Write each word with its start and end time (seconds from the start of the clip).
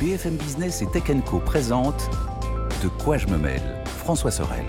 BFM 0.00 0.36
Business 0.36 0.82
et 0.82 0.86
Tech 0.86 1.04
Co 1.24 1.38
présente 1.38 2.10
De 2.82 2.88
quoi 2.88 3.16
je 3.16 3.26
me 3.28 3.38
mêle 3.38 3.82
François 3.86 4.30
Sorel. 4.30 4.66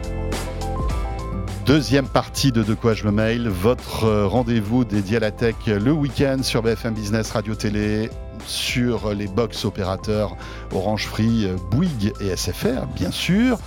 Deuxième 1.66 2.08
partie 2.08 2.54
de 2.54 2.64
De 2.64 2.74
quoi 2.74 2.94
je 2.94 3.04
me 3.04 3.12
mail, 3.12 3.50
votre 3.50 4.06
euh, 4.06 4.26
rendez-vous 4.26 4.86
dédié 4.86 5.18
à 5.18 5.20
la 5.20 5.32
tech 5.32 5.56
le 5.66 5.92
week-end 5.92 6.38
sur 6.44 6.62
BFM 6.62 6.94
Business 6.94 7.32
Radio 7.32 7.56
Télé 7.56 8.10
sur 8.48 9.14
les 9.14 9.28
box 9.28 9.66
opérateurs 9.66 10.36
Orange 10.74 11.06
Free, 11.06 11.48
Bouygues 11.72 12.14
et 12.20 12.36
SFR, 12.36 12.86
bien 12.96 13.12
sûr, 13.12 13.60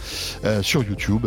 euh, 0.45 0.63
sur 0.63 0.83
YouTube. 0.83 1.27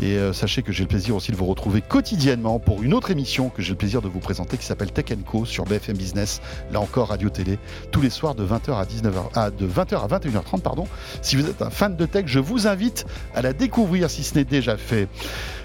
Et 0.00 0.16
euh, 0.16 0.32
sachez 0.32 0.62
que 0.62 0.72
j'ai 0.72 0.84
le 0.84 0.88
plaisir 0.88 1.16
aussi 1.16 1.32
de 1.32 1.36
vous 1.36 1.46
retrouver 1.46 1.80
quotidiennement 1.80 2.58
pour 2.58 2.82
une 2.82 2.94
autre 2.94 3.10
émission 3.10 3.48
que 3.48 3.62
j'ai 3.62 3.70
le 3.70 3.76
plaisir 3.76 4.02
de 4.02 4.08
vous 4.08 4.20
présenter 4.20 4.56
qui 4.56 4.66
s'appelle 4.66 4.92
Tech 4.92 5.06
Co 5.26 5.44
sur 5.44 5.64
BFM 5.64 5.96
Business, 5.96 6.40
là 6.72 6.80
encore 6.80 7.08
Radio 7.08 7.28
Télé, 7.28 7.58
tous 7.90 8.00
les 8.00 8.10
soirs 8.10 8.34
de 8.34 8.46
20h 8.46 8.74
à 8.76 8.84
19h, 8.84 9.22
ah, 9.34 9.50
de 9.50 9.66
20h 9.66 10.02
à 10.02 10.18
21h30, 10.18 10.60
pardon. 10.60 10.86
Si 11.22 11.36
vous 11.36 11.46
êtes 11.48 11.62
un 11.62 11.70
fan 11.70 11.96
de 11.96 12.06
tech, 12.06 12.24
je 12.26 12.38
vous 12.38 12.66
invite 12.66 13.06
à 13.34 13.42
la 13.42 13.52
découvrir 13.52 14.10
si 14.10 14.22
ce 14.24 14.34
n'est 14.34 14.44
déjà 14.44 14.76
fait. 14.76 15.08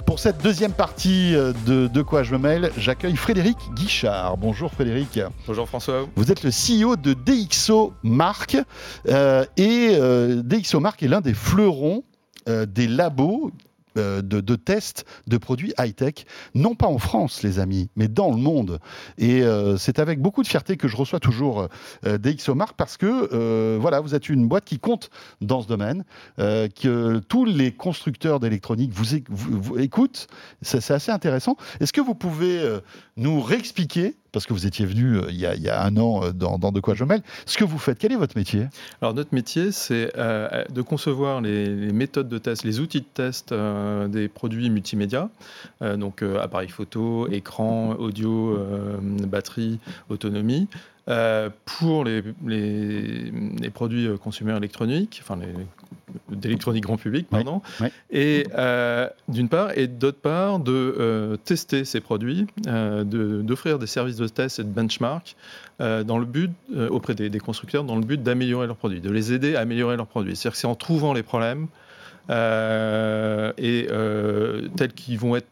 Pour 0.10 0.18
cette 0.18 0.42
deuxième 0.42 0.74
partie 0.74 1.36
euh, 1.36 1.54
de 1.68 1.86
De 1.86 2.02
quoi 2.02 2.24
je 2.24 2.34
me 2.34 2.40
mêle, 2.40 2.72
j'accueille 2.78 3.16
Frédéric 3.16 3.58
Guichard. 3.76 4.38
Bonjour 4.38 4.72
Frédéric. 4.72 5.20
Bonjour 5.46 5.68
François. 5.68 6.08
Vous 6.16 6.32
êtes 6.32 6.42
le 6.42 6.50
CEO 6.50 6.96
de 6.96 7.14
DxO 7.14 7.94
Mark 8.02 8.58
euh, 9.08 9.46
et 9.56 9.90
euh, 9.92 10.42
DxO 10.42 10.80
Mark 10.80 11.04
est 11.04 11.08
l'un 11.08 11.22
des 11.22 11.36
fleurons 11.36 12.04
euh, 12.48 12.66
des 12.66 12.88
labos 12.88 13.52
de, 14.00 14.42
de 14.42 14.56
tests 14.56 15.06
de 15.28 15.38
produits 15.38 15.74
high-tech, 15.80 16.26
non 16.56 16.76
pas 16.76 16.88
en 16.88 16.98
France, 16.98 17.44
les 17.44 17.60
amis, 17.60 17.90
mais 17.96 18.08
dans 18.08 18.32
le 18.32 18.38
monde. 18.38 18.80
Et 19.18 19.44
euh, 19.44 19.78
c'est 19.78 20.00
avec 20.00 20.22
beaucoup 20.22 20.44
de 20.44 20.48
fierté 20.48 20.78
que 20.78 20.88
je 20.88 20.96
reçois 20.98 21.20
toujours 21.20 21.68
euh, 22.06 22.18
DxO 22.18 22.56
Mark 22.56 22.76
parce 22.78 22.98
que 22.98 23.30
euh, 23.34 23.78
voilà, 23.80 24.00
vous 24.00 24.16
êtes 24.16 24.30
une 24.30 24.48
boîte 24.48 24.66
qui 24.66 24.80
compte 24.80 25.10
dans 25.42 25.62
ce 25.62 25.68
domaine, 25.68 26.04
euh, 26.40 26.68
que 26.70 27.20
tous 27.28 27.46
les 27.46 27.72
constructeurs 27.72 28.40
d'électronique 28.40 28.92
vous, 28.94 29.06
vous- 29.30 29.78
écoutent. 29.80 30.28
C'est 30.62 30.92
assez 30.92 31.12
intéressant. 31.12 31.56
Est-ce 31.80 31.94
que 31.94 32.02
vous 32.02 32.16
pouvez 32.16 32.60
euh, 32.60 32.80
nous 33.18 33.42
réexpliquer, 33.42 34.16
parce 34.32 34.46
que 34.46 34.54
vous 34.54 34.66
étiez 34.66 34.86
venu 34.86 35.18
euh, 35.18 35.26
il, 35.30 35.40
y 35.40 35.46
a, 35.46 35.84
un 35.84 35.98
an 35.98 36.24
euh, 36.24 36.32
dans, 36.32 36.58
De 36.72 36.80
quoi 36.80 36.94
je 36.94 37.04
mêle, 37.04 37.22
ce 37.46 37.58
que 37.58 37.64
vous 37.64 37.78
faites 37.78 37.98
Quel 37.98 38.12
est 38.12 38.18
votre 38.18 38.38
métier? 38.38 38.68
Alors 39.02 39.14
notre 39.14 39.34
métier, 39.34 39.72
c'est 39.72 40.12
euh, 40.18 40.64
de 40.70 40.82
concevoir 40.82 41.42
les, 41.42 41.66
les 41.66 41.94
méthodes 41.94 42.30
de 42.30 42.38
test, 42.38 42.64
les 42.64 42.80
outils 42.80 43.02
de 43.02 43.06
test 43.06 43.54
des 43.54 44.28
produits 44.28 44.70
multimédia, 44.70 45.30
donc 45.82 46.22
euh, 46.22 46.40
appareil 46.40 46.70
photo, 46.70 47.28
écran, 47.30 47.96
audio, 47.98 48.58
batterie, 49.28 49.80
autonomie. 50.10 50.68
Euh, 51.10 51.50
pour 51.66 52.04
les, 52.04 52.22
les- 52.46 53.32
les 53.62 53.70
produits 53.70 54.08
euh, 54.08 54.18
consommateurs 54.18 54.58
électroniques, 54.60 55.20
enfin 55.24 55.40
d'électronique 56.30 56.84
grand 56.84 56.98
public, 56.98 57.28
pardon, 57.30 57.62
et 58.12 58.46
euh, 58.58 59.08
d'une 59.28 59.48
part, 59.50 59.78
et 59.78 59.88
d'autre 59.88 60.20
part, 60.20 60.60
de 60.60 60.72
euh, 60.72 61.38
tester 61.38 61.86
ces 61.86 62.00
produits, 62.02 62.48
de- 62.66 63.42
d'offrir 63.44 63.78
des 63.80 63.88
services 63.88 64.16
de 64.18 64.28
test 64.28 64.60
et 64.60 64.64
de 64.64 64.70
benchmark 64.70 65.36
dans 65.80 66.18
le 66.18 66.26
but, 66.26 66.52
auprès 66.90 67.16
des, 67.16 67.30
des 67.30 67.40
constructeurs, 67.40 67.84
dans 67.84 67.96
le 67.96 68.04
but 68.04 68.22
d'améliorer 68.22 68.68
leurs 68.68 68.76
produits, 68.76 69.02
de 69.02 69.10
les 69.12 69.32
aider 69.34 69.56
à 69.56 69.62
améliorer 69.62 69.96
leurs 69.98 70.08
produits. 70.08 70.36
C'est-à-dire 70.36 70.54
que 70.54 70.58
c'est 70.60 70.68
en 70.68 70.76
trouvant 70.76 71.14
les 71.14 71.24
problèmes 71.24 71.68
et 72.30 73.88
tels 74.78 74.94
qu'ils 74.96 75.20
vont 75.20 75.36
être 75.36 75.48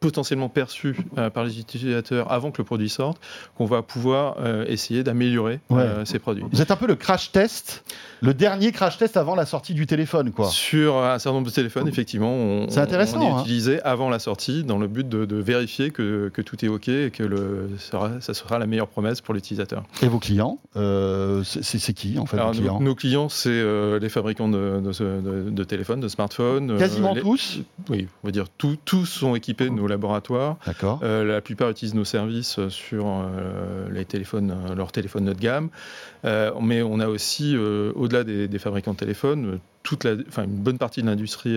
potentiellement 0.00 0.48
perçus 0.48 0.96
euh, 1.18 1.30
par 1.30 1.44
les 1.44 1.58
utilisateurs 1.58 2.30
avant 2.30 2.50
que 2.50 2.58
le 2.58 2.64
produit 2.64 2.88
sorte, 2.88 3.18
qu'on 3.56 3.64
va 3.64 3.82
pouvoir 3.82 4.36
euh, 4.40 4.64
essayer 4.68 5.02
d'améliorer 5.02 5.60
euh, 5.72 6.04
ces 6.04 6.18
produits. 6.18 6.44
Vous 6.52 6.60
êtes 6.60 6.70
un 6.70 6.76
peu 6.76 6.86
le 6.86 6.96
crash 6.96 7.32
test, 7.32 7.82
le 8.20 8.34
dernier 8.34 8.72
crash 8.72 8.98
test 8.98 9.16
avant 9.16 9.34
la 9.34 9.46
sortie 9.46 9.72
du 9.74 9.86
téléphone, 9.86 10.32
quoi. 10.32 10.48
Sur 10.48 10.98
un 10.98 11.18
certain 11.18 11.36
nombre 11.36 11.48
de 11.48 11.52
téléphones, 11.52 11.88
effectivement, 11.88 12.30
on, 12.32 12.68
C'est 12.68 12.80
intéressant, 12.80 13.18
on 13.20 13.22
est 13.22 13.30
hein. 13.32 13.40
utilisé 13.40 13.80
avant 13.82 14.10
la 14.10 14.18
sortie 14.18 14.64
dans 14.64 14.78
le 14.78 14.86
but 14.86 15.08
de, 15.08 15.24
de 15.24 15.36
vérifier 15.36 15.90
que, 15.90 16.28
que 16.32 16.42
tout 16.42 16.62
est 16.64 16.68
OK 16.68 16.88
et 16.88 17.10
que 17.10 17.22
le, 17.22 17.70
sera, 17.78 18.20
ça 18.20 18.34
sera 18.34 18.58
la 18.58 18.66
meilleure 18.66 18.88
promesse 18.88 19.20
pour 19.22 19.32
l'utilisateur. 19.34 19.82
Et 20.02 20.08
vos 20.08 20.18
clients, 20.18 20.58
c'est 21.44 21.92
qui 21.94 22.18
en 22.18 22.26
fait 22.26 22.36
Alors, 22.36 22.48
vos 22.52 22.54
nos, 22.54 22.60
clients? 22.60 22.80
nos 22.80 22.94
clients, 22.94 23.28
c'est 23.28 23.98
les 23.98 24.08
fabricants 24.08 24.48
de, 24.48 25.64
téléphones, 25.64 26.00
de 26.00 26.08
smartphones. 26.08 26.78
Quasiment 26.78 27.14
les- 27.14 27.22
tous? 27.22 27.60
Oui, 27.88 28.08
on 28.22 28.28
va 28.28 28.32
dire 28.32 28.46
tout- 28.58 28.76
tous 28.84 29.06
sont 29.06 29.34
équipés 29.34 29.64
de 29.66 29.70
nos 29.74 29.85
laboratoires. 29.88 30.56
D'accord. 30.66 31.00
Euh, 31.02 31.24
la 31.24 31.40
plupart 31.40 31.70
utilisent 31.70 31.94
nos 31.94 32.04
services 32.04 32.58
euh, 32.58 32.68
sur 32.68 33.06
euh, 33.06 33.88
les 33.90 34.04
téléphones, 34.04 34.54
leurs 34.76 34.92
téléphones 34.92 35.28
haut 35.28 35.34
de 35.34 35.40
gamme. 35.40 35.68
Mais 36.24 36.82
on 36.82 36.98
a 36.98 37.06
aussi, 37.06 37.56
au-delà 37.56 38.24
des, 38.24 38.48
des 38.48 38.58
fabricants 38.58 38.94
de 38.94 38.96
téléphones, 38.96 39.60
toute 39.84 40.02
la, 40.02 40.12
une 40.12 40.46
bonne 40.46 40.78
partie 40.78 41.00
de 41.00 41.06
l'industrie 41.06 41.56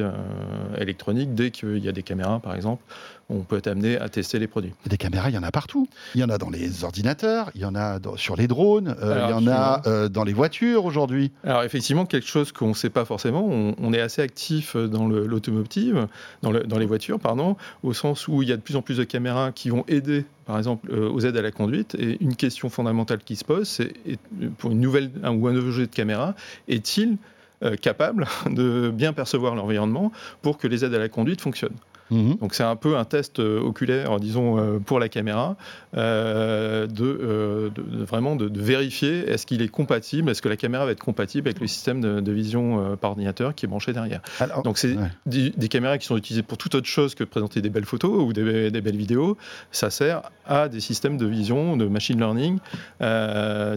électronique. 0.77 1.33
Dès 1.33 1.49
qu'il 1.49 1.79
y 1.79 1.89
a 1.89 1.91
des 1.91 2.03
caméras, 2.03 2.39
par 2.39 2.53
exemple, 2.53 2.83
on 3.29 3.39
peut 3.41 3.57
être 3.57 3.67
amené 3.67 3.97
à 3.97 4.09
tester 4.09 4.39
les 4.39 4.47
produits. 4.47 4.73
Des 4.87 4.97
caméras, 4.97 5.29
il 5.29 5.35
y 5.35 5.37
en 5.37 5.43
a 5.43 5.51
partout. 5.51 5.87
Il 6.15 6.21
y 6.21 6.23
en 6.23 6.29
a 6.29 6.37
dans 6.37 6.49
les 6.49 6.83
ordinateurs, 6.83 7.51
il 7.55 7.61
y 7.61 7.65
en 7.65 7.75
a 7.75 7.99
dans- 7.99 8.17
sur 8.17 8.35
les 8.35 8.47
drones, 8.47 8.95
euh, 9.01 9.13
Alors, 9.25 9.39
il 9.41 9.45
y 9.45 9.49
en 9.49 9.51
a 9.51 9.81
euh, 9.87 10.09
dans 10.09 10.23
les 10.23 10.33
voitures 10.33 10.85
aujourd'hui. 10.85 11.31
Alors 11.43 11.63
effectivement, 11.63 12.05
quelque 12.05 12.27
chose 12.27 12.51
qu'on 12.51 12.69
ne 12.69 12.73
sait 12.73 12.89
pas 12.89 13.05
forcément, 13.05 13.45
on, 13.47 13.75
on 13.79 13.93
est 13.93 14.01
assez 14.01 14.21
actif 14.21 14.75
dans 14.75 15.07
le- 15.07 15.25
l'automotive, 15.27 16.07
dans, 16.41 16.51
le- 16.51 16.63
dans 16.63 16.77
les 16.79 16.85
voitures, 16.85 17.19
pardon, 17.19 17.55
au 17.83 17.93
sens 17.93 18.27
où 18.27 18.41
il 18.41 18.49
y 18.49 18.51
a 18.51 18.57
de 18.57 18.61
plus 18.61 18.75
en 18.75 18.81
plus 18.81 18.97
de 18.97 19.03
caméras 19.03 19.51
qui 19.51 19.69
vont 19.69 19.83
aider, 19.87 20.25
par 20.45 20.57
exemple, 20.57 20.89
euh, 20.91 21.09
aux 21.09 21.19
aides 21.21 21.37
à 21.37 21.41
la 21.41 21.51
conduite. 21.51 21.95
Et 21.95 22.17
une 22.21 22.35
question 22.35 22.69
fondamentale 22.69 23.19
qui 23.19 23.35
se 23.35 23.45
pose, 23.45 23.67
c'est 23.67 23.93
est- 24.07 24.19
pour 24.57 24.71
une 24.71 24.79
nouvelle 24.79 25.11
un, 25.23 25.31
ou 25.35 25.47
un 25.47 25.53
nouveau 25.53 25.71
jeu 25.71 25.85
de 25.85 25.93
caméra, 25.95 26.33
est-il 26.67 27.17
euh, 27.61 27.75
capable 27.75 28.25
de 28.49 28.89
bien 28.89 29.11
percevoir 29.13 29.53
l'environnement 29.53 30.11
pour 30.41 30.57
que 30.57 30.67
les 30.67 30.85
aides 30.85 30.93
à 30.93 30.99
la 30.99 31.09
conduite 31.09 31.41
fonctionnent? 31.41 31.75
Mhm. 32.11 32.37
donc 32.37 32.53
c'est 32.55 32.63
un 32.63 32.75
peu 32.75 32.97
un 32.97 33.05
test 33.05 33.39
euh, 33.39 33.59
oculaire, 33.59 34.19
disons, 34.19 34.57
euh, 34.57 34.79
pour 34.79 34.99
la 34.99 35.09
caméra, 35.09 35.55
euh, 35.95 36.87
de, 36.87 37.71
vraiment 38.03 38.35
de, 38.35 38.49
de 38.49 38.61
vérifier 38.61 39.29
est-ce 39.29 39.45
qu'il 39.45 39.61
est 39.61 39.67
compatible, 39.67 40.29
est-ce 40.29 40.41
que 40.41 40.49
la 40.49 40.57
caméra 40.57 40.85
va 40.85 40.91
être 40.91 41.03
compatible 41.03 41.47
avec 41.47 41.59
le 41.59 41.67
système 41.67 42.01
de, 42.01 42.19
de 42.19 42.31
vision 42.31 42.97
par 42.99 43.11
ordinateur 43.11 43.53
qui 43.55 43.65
est 43.65 43.69
branché 43.69 43.93
derrière. 43.93 44.21
Alors, 44.39 44.63
Donc 44.63 44.77
c'est 44.77 44.95
ouais. 44.95 45.09
des, 45.25 45.51
des 45.51 45.67
caméras 45.67 45.97
qui 45.97 46.05
sont 46.07 46.17
utilisées 46.17 46.43
pour 46.43 46.57
toute 46.57 46.75
autre 46.75 46.87
chose 46.87 47.15
que 47.15 47.23
présenter 47.23 47.61
des 47.61 47.69
belles 47.69 47.85
photos 47.85 48.23
ou 48.23 48.33
des, 48.33 48.71
des 48.71 48.81
belles 48.81 48.97
vidéos. 48.97 49.37
Ça 49.71 49.89
sert 49.89 50.23
à 50.45 50.67
des 50.67 50.79
systèmes 50.79 51.17
de 51.17 51.25
vision, 51.25 51.77
de 51.77 51.85
machine 51.85 52.17
learning, 52.19 52.59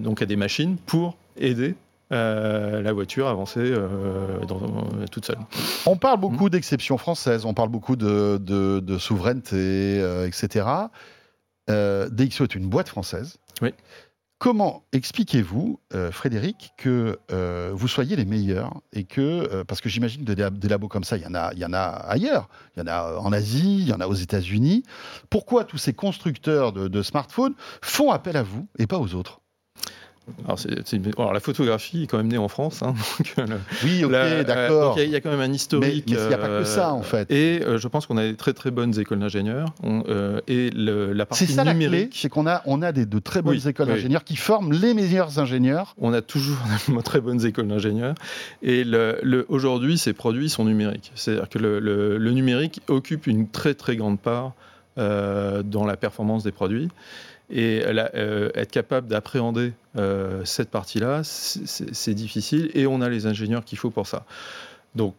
donc 0.02 0.22
à 0.22 0.26
des 0.26 0.36
machines 0.36 0.76
pour 0.86 1.16
aider. 1.36 1.74
Euh, 2.12 2.82
la 2.82 2.92
voiture 2.92 3.28
avancer 3.28 3.60
euh, 3.62 4.38
dans- 4.46 4.60
toute 5.10 5.24
seule. 5.26 5.38
On 5.86 5.96
parle 5.96 6.20
beaucoup 6.20 6.50
d'exceptions 6.50 6.98
françaises, 6.98 7.44
on 7.44 7.54
parle 7.54 7.68
beaucoup 7.70 7.96
de, 7.96 8.38
de- 8.40 8.80
de 8.80 8.98
souveraineté, 8.98 9.56
euh, 10.00 10.26
etc. 10.26 10.66
DxO 11.68 12.44
est 12.44 12.54
une 12.54 12.68
boîte 12.68 12.88
française. 12.88 13.38
Oui. 13.62 13.72
Comment 14.38 14.82
expliquez-vous, 14.92 15.78
Frédéric, 16.10 16.72
que 16.76 17.16
vous 17.72 17.86
soyez 17.86 18.16
les 18.16 18.24
meilleurs 18.24 18.80
et 18.92 19.04
que, 19.04 19.62
parce 19.62 19.80
que 19.80 19.88
j'imagine 19.88 20.24
que 20.24 20.32
des, 20.32 20.50
des 20.50 20.66
labos 20.68 20.88
comme 20.88 21.04
ça, 21.04 21.16
il 21.16 21.22
y, 21.22 21.26
en 21.26 21.34
a, 21.36 21.52
il 21.52 21.60
y 21.60 21.64
en 21.64 21.72
a 21.72 21.78
ailleurs, 21.78 22.48
il 22.76 22.80
y 22.80 22.82
en 22.82 22.88
a 22.88 23.18
en 23.18 23.32
Asie, 23.32 23.78
il 23.82 23.88
y 23.88 23.92
en 23.92 24.00
a 24.00 24.08
aux 24.08 24.14
États-Unis. 24.14 24.82
Pourquoi 25.30 25.62
tous 25.62 25.78
ces 25.78 25.92
constructeurs 25.92 26.72
de, 26.72 26.88
de 26.88 27.02
smartphones 27.02 27.54
font 27.82 28.10
appel 28.10 28.36
à 28.36 28.42
vous 28.42 28.66
et 28.80 28.88
pas 28.88 28.98
aux 28.98 29.14
autres? 29.14 29.41
Alors, 31.18 31.32
la 31.32 31.40
photographie 31.40 32.04
est 32.04 32.06
quand 32.06 32.16
même 32.16 32.28
née 32.28 32.38
en 32.38 32.48
France. 32.48 32.82
hein, 32.82 32.94
donc, 33.18 33.34
euh, 33.38 33.46
le- 33.46 33.56
Oui, 33.84 34.04
ok, 34.04 34.12
euh, 34.12 34.44
d'accord. 34.44 34.94
Il 34.96 35.00
y, 35.00 35.02
a- 35.02 35.06
il 35.06 35.10
y 35.12 35.16
a 35.16 35.20
quand 35.20 35.30
même 35.30 35.40
un 35.40 35.52
historique. 35.52 36.04
mais 36.08 36.14
il 36.22 36.28
n'y 36.28 36.34
a 36.34 36.38
pas 36.38 36.46
que 36.46 36.50
euh, 36.52 36.64
ça, 36.64 36.92
en 36.92 37.02
fait. 37.02 37.30
Et 37.30 37.60
euh, 37.62 37.78
je 37.78 37.88
pense 37.88 38.06
qu'on 38.06 38.16
a 38.16 38.22
des 38.22 38.36
très 38.36 38.52
très 38.52 38.70
bonnes 38.70 38.98
écoles 38.98 39.18
d'ingénieurs. 39.18 39.72
Euh, 39.84 40.40
et 40.46 40.70
le- 40.70 41.12
la 41.12 41.26
partie 41.26 41.46
ça 41.46 41.64
numérique. 41.64 42.12
c'est 42.16 42.28
qu'on 42.28 42.46
a, 42.46 42.62
on 42.66 42.82
a 42.82 42.92
des, 42.92 43.04
de 43.04 43.18
très 43.18 43.42
bonnes 43.42 43.56
Oui, 43.56 43.68
écoles 43.68 43.88
oui. 43.88 43.94
d'ingénieurs 43.94 44.24
qui 44.24 44.36
forment 44.36 44.72
les 44.72 44.94
meilleurs 44.94 45.38
ingénieurs. 45.40 45.94
On 45.98 46.12
a 46.12 46.22
toujours 46.22 46.58
de 46.88 47.00
très 47.02 47.20
bonnes 47.20 47.44
écoles 47.44 47.68
d'ingénieurs. 47.68 48.14
Et 48.62 48.84
le, 48.84 49.18
le- 49.22 49.44
aujourd'hui, 49.48 49.98
ces 49.98 50.12
produits 50.12 50.48
sont 50.50 50.64
numériques. 50.64 51.10
C'est-à-dire 51.16 51.48
que 51.48 51.58
le, 51.58 52.18
numérique 52.32 52.80
occupe 52.88 53.26
une 53.26 53.48
très 53.48 53.74
très 53.74 53.96
grande 53.96 54.20
part 54.20 54.52
euh, 54.98 55.62
dans 55.62 55.84
la 55.84 55.96
performance 55.96 56.42
des 56.44 56.52
produits. 56.52 56.88
Et 57.54 57.82
euh, 57.84 58.50
être 58.54 58.70
capable 58.70 59.08
d'appréhender 59.08 59.72
euh, 59.98 60.42
cette 60.44 60.70
partie-là, 60.70 61.20
c'est- 61.22 62.14
difficile. 62.14 62.70
Et 62.74 62.86
on 62.86 63.00
a 63.02 63.08
les 63.10 63.26
ingénieurs 63.26 63.64
qu'il 63.64 63.76
faut 63.78 63.90
pour 63.90 64.06
ça. 64.06 64.24
Donc, 64.94 65.14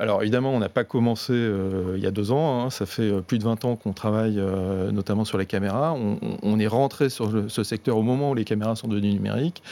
alors 0.00 0.22
évidemment, 0.22 0.52
on 0.54 0.58
n'a 0.58 0.70
pas 0.70 0.84
commencé 0.84 1.32
euh, 1.34 1.94
il 1.96 2.02
y 2.02 2.06
a 2.06 2.10
deux 2.10 2.30
ans. 2.32 2.62
hein. 2.64 2.70
ça 2.70 2.86
fait 2.86 3.10
plus 3.22 3.38
de 3.38 3.44
20 3.44 3.64
ans 3.66 3.76
qu'on 3.76 3.92
travaille 3.92 4.40
notamment 4.92 5.24
sur 5.26 5.36
les 5.38 5.44
caméras. 5.46 5.94
On, 6.42 6.58
est 6.58 6.66
rentré 6.66 7.10
sur 7.10 7.30
ce 7.50 7.62
secteur 7.64 7.96
au 7.98 8.02
moment 8.02 8.30
où 8.30 8.34
les 8.34 8.44
caméras 8.44 8.74
sont 8.76 8.88
devenues 8.88 9.12
numériques. 9.12 9.62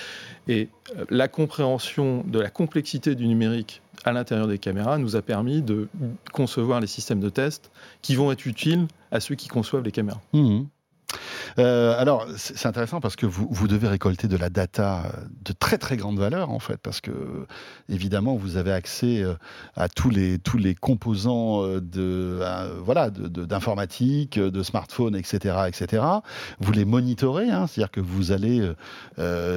Et 0.49 0.69
la 1.11 1.29
compréhension 1.29 2.23
de 2.27 2.39
la 2.39 2.51
complexité 2.51 3.15
du 3.15 3.27
numérique 3.27 3.81
à 4.05 4.13
l'intérieur 4.13 4.47
des 4.47 4.59
caméras 4.59 4.99
nous 4.99 5.17
a 5.17 5.23
permis 5.23 5.63
de 5.63 5.89
concevoir 6.33 6.81
les 6.81 6.87
systèmes 6.87 7.21
de 7.21 7.31
test 7.31 7.71
qui 8.03 8.15
vont 8.15 8.31
être 8.33 8.47
utiles 8.47 8.87
à 9.11 9.21
ceux 9.21 9.35
qui 9.37 9.49
conçoivent 9.49 9.85
les 9.85 9.93
caméras. 9.93 10.21
Mhm. 10.35 10.67
Euh, 11.59 11.95
alors, 11.99 12.27
c'est 12.37 12.67
intéressant 12.67 13.01
parce 13.01 13.17
que 13.17 13.27
vous, 13.27 13.49
vous, 13.51 13.69
devez 13.69 13.89
récolter 13.89 14.29
de 14.29 14.37
la 14.37 14.51
data 14.51 15.05
de 15.45 15.53
très 15.53 15.79
très 15.79 15.97
grande 15.97 16.19
valeur 16.19 16.51
en 16.51 16.59
fait, 16.59 16.77
parce 16.77 17.01
que 17.01 17.11
évidemment 17.89 18.37
vous 18.37 18.57
avez 18.57 18.73
accès 18.73 19.25
à 19.75 19.89
tous 19.89 20.11
les 20.11 20.39
tous 20.39 20.59
les 20.59 20.75
composants 20.75 21.63
de 21.67 22.41
voilà 22.85 23.11
d'informatique, 23.11 24.39
de, 24.39 24.51
de, 24.51 24.63
smartphones, 24.63 25.17
etc., 25.17 25.57
etc. 25.67 26.05
Vous 26.61 26.73
les 26.73 26.85
monitorez, 26.85 27.51
hein, 27.51 27.67
c'est-à-dire 27.67 27.91
que 27.91 28.01
vous 28.01 28.33
allez 28.33 28.61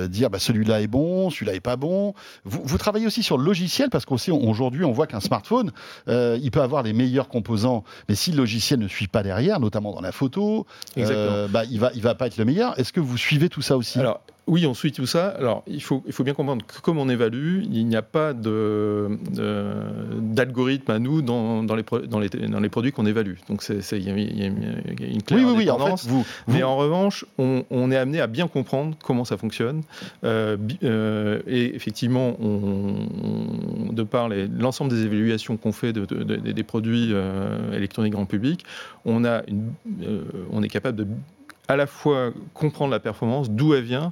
dire 0.10 0.30
bah, 0.30 0.40
celui-là 0.40 0.82
est 0.82 0.88
bon, 0.88 1.30
celui-là 1.30 1.54
est 1.54 1.60
pas 1.60 1.76
bon. 1.76 2.14
Vous, 2.46 2.62
vous 2.64 2.78
travaillez 2.78 3.06
aussi 3.06 3.24
sur 3.24 3.38
le 3.38 3.44
logiciel 3.44 3.90
parce 3.90 4.06
qu'aujourd'hui 4.06 4.84
on 4.84 4.92
voit 4.92 5.08
qu'un 5.08 5.20
smartphone 5.20 5.72
il 6.08 6.50
peut 6.52 6.62
avoir 6.62 6.84
les 6.84 6.94
meilleurs 6.94 7.30
composants, 7.30 7.84
mais 8.08 8.16
si 8.16 8.32
le 8.32 8.38
logiciel 8.38 8.80
ne 8.80 8.88
suit 8.88 9.08
pas 9.08 9.24
derrière, 9.24 9.60
notamment 9.60 9.94
dans 9.94 10.02
la 10.02 10.12
photo, 10.12 10.66
euh, 10.98 11.48
bah, 11.48 11.64
il 11.66 11.79
va, 11.80 11.92
il 11.96 12.02
va 12.02 12.16
pas 12.16 12.28
être 12.28 12.38
le 12.38 12.46
meilleur. 12.46 12.78
Est-ce 12.80 12.94
que 12.94 13.00
vous 13.00 13.18
suivez 13.18 13.50
tout 13.50 13.62
ça 13.62 13.78
aussi? 13.78 14.00
Alors, 14.00 14.22
oui, 14.50 14.66
on 14.66 14.74
suit 14.74 14.92
tout 14.92 15.06
ça. 15.06 15.28
Alors, 15.28 15.64
il 15.68 15.84
faut, 15.84 16.02
il 16.08 16.14
faut 16.14 16.24
bien 16.24 16.34
comprendre 16.34 16.66
que 16.66 16.82
comme 16.82 16.98
on 16.98 17.08
évalue, 17.08 17.62
il 17.72 17.86
n'y 17.86 17.96
a 17.96 18.02
pas 18.02 18.34
d'algorithme 18.34 20.92
à 20.92 20.98
nous 20.98 21.22
dans, 21.22 21.62
dans, 21.64 21.76
les, 21.76 21.84
dans, 22.08 22.20
les, 22.20 22.30
dans 22.30 22.60
les 22.60 22.70
produits 22.70 22.92
qu'on 22.92 23.06
évalue. 23.06 23.36
Donc, 23.48 23.64
il, 23.70 23.76
y 24.02 24.10
a 24.10 24.16
une 24.16 25.22
claire 25.22 25.40
oui, 25.40 25.46
oui, 25.56 25.70
en 25.70 25.78
fait, 25.78 26.08
vous, 26.08 26.26
Mais 26.48 26.64
en 26.64 26.76
revanche, 26.76 27.26
on, 27.38 27.64
on, 27.70 27.92
est 27.92 27.98
amené 27.98 28.22
à 28.22 28.28
bien 28.28 28.48
comprendre 28.48 28.98
comment 29.04 29.24
ça 29.24 29.38
fonctionne. 29.38 29.84
Euh, 30.24 30.58
euh, 30.84 31.44
et 31.46 31.76
effectivement, 31.76 32.36
on, 32.42 33.94
de 33.94 34.02
par 34.02 34.30
l'ensemble 34.30 34.90
des 34.90 35.06
évaluations 35.06 35.58
qu'on 35.58 35.74
fait 35.74 35.94
de, 35.94 36.06
des 36.06 36.64
produits 36.64 37.10
euh, 37.12 37.72
électroniques 37.74 38.14
grand 38.14 38.26
public, 38.26 38.66
on, 39.06 39.26
a 39.26 39.44
une, 39.48 39.74
on 40.52 40.64
est 40.64 40.70
capable 40.70 40.98
de 40.98 41.06
à 41.70 41.78
la 41.78 41.88
fois 41.88 42.32
comprendre 42.54 42.92
la 42.92 43.00
performance, 43.00 43.50
d'où 43.50 43.74
elle 43.74 43.84
vient, 43.84 44.12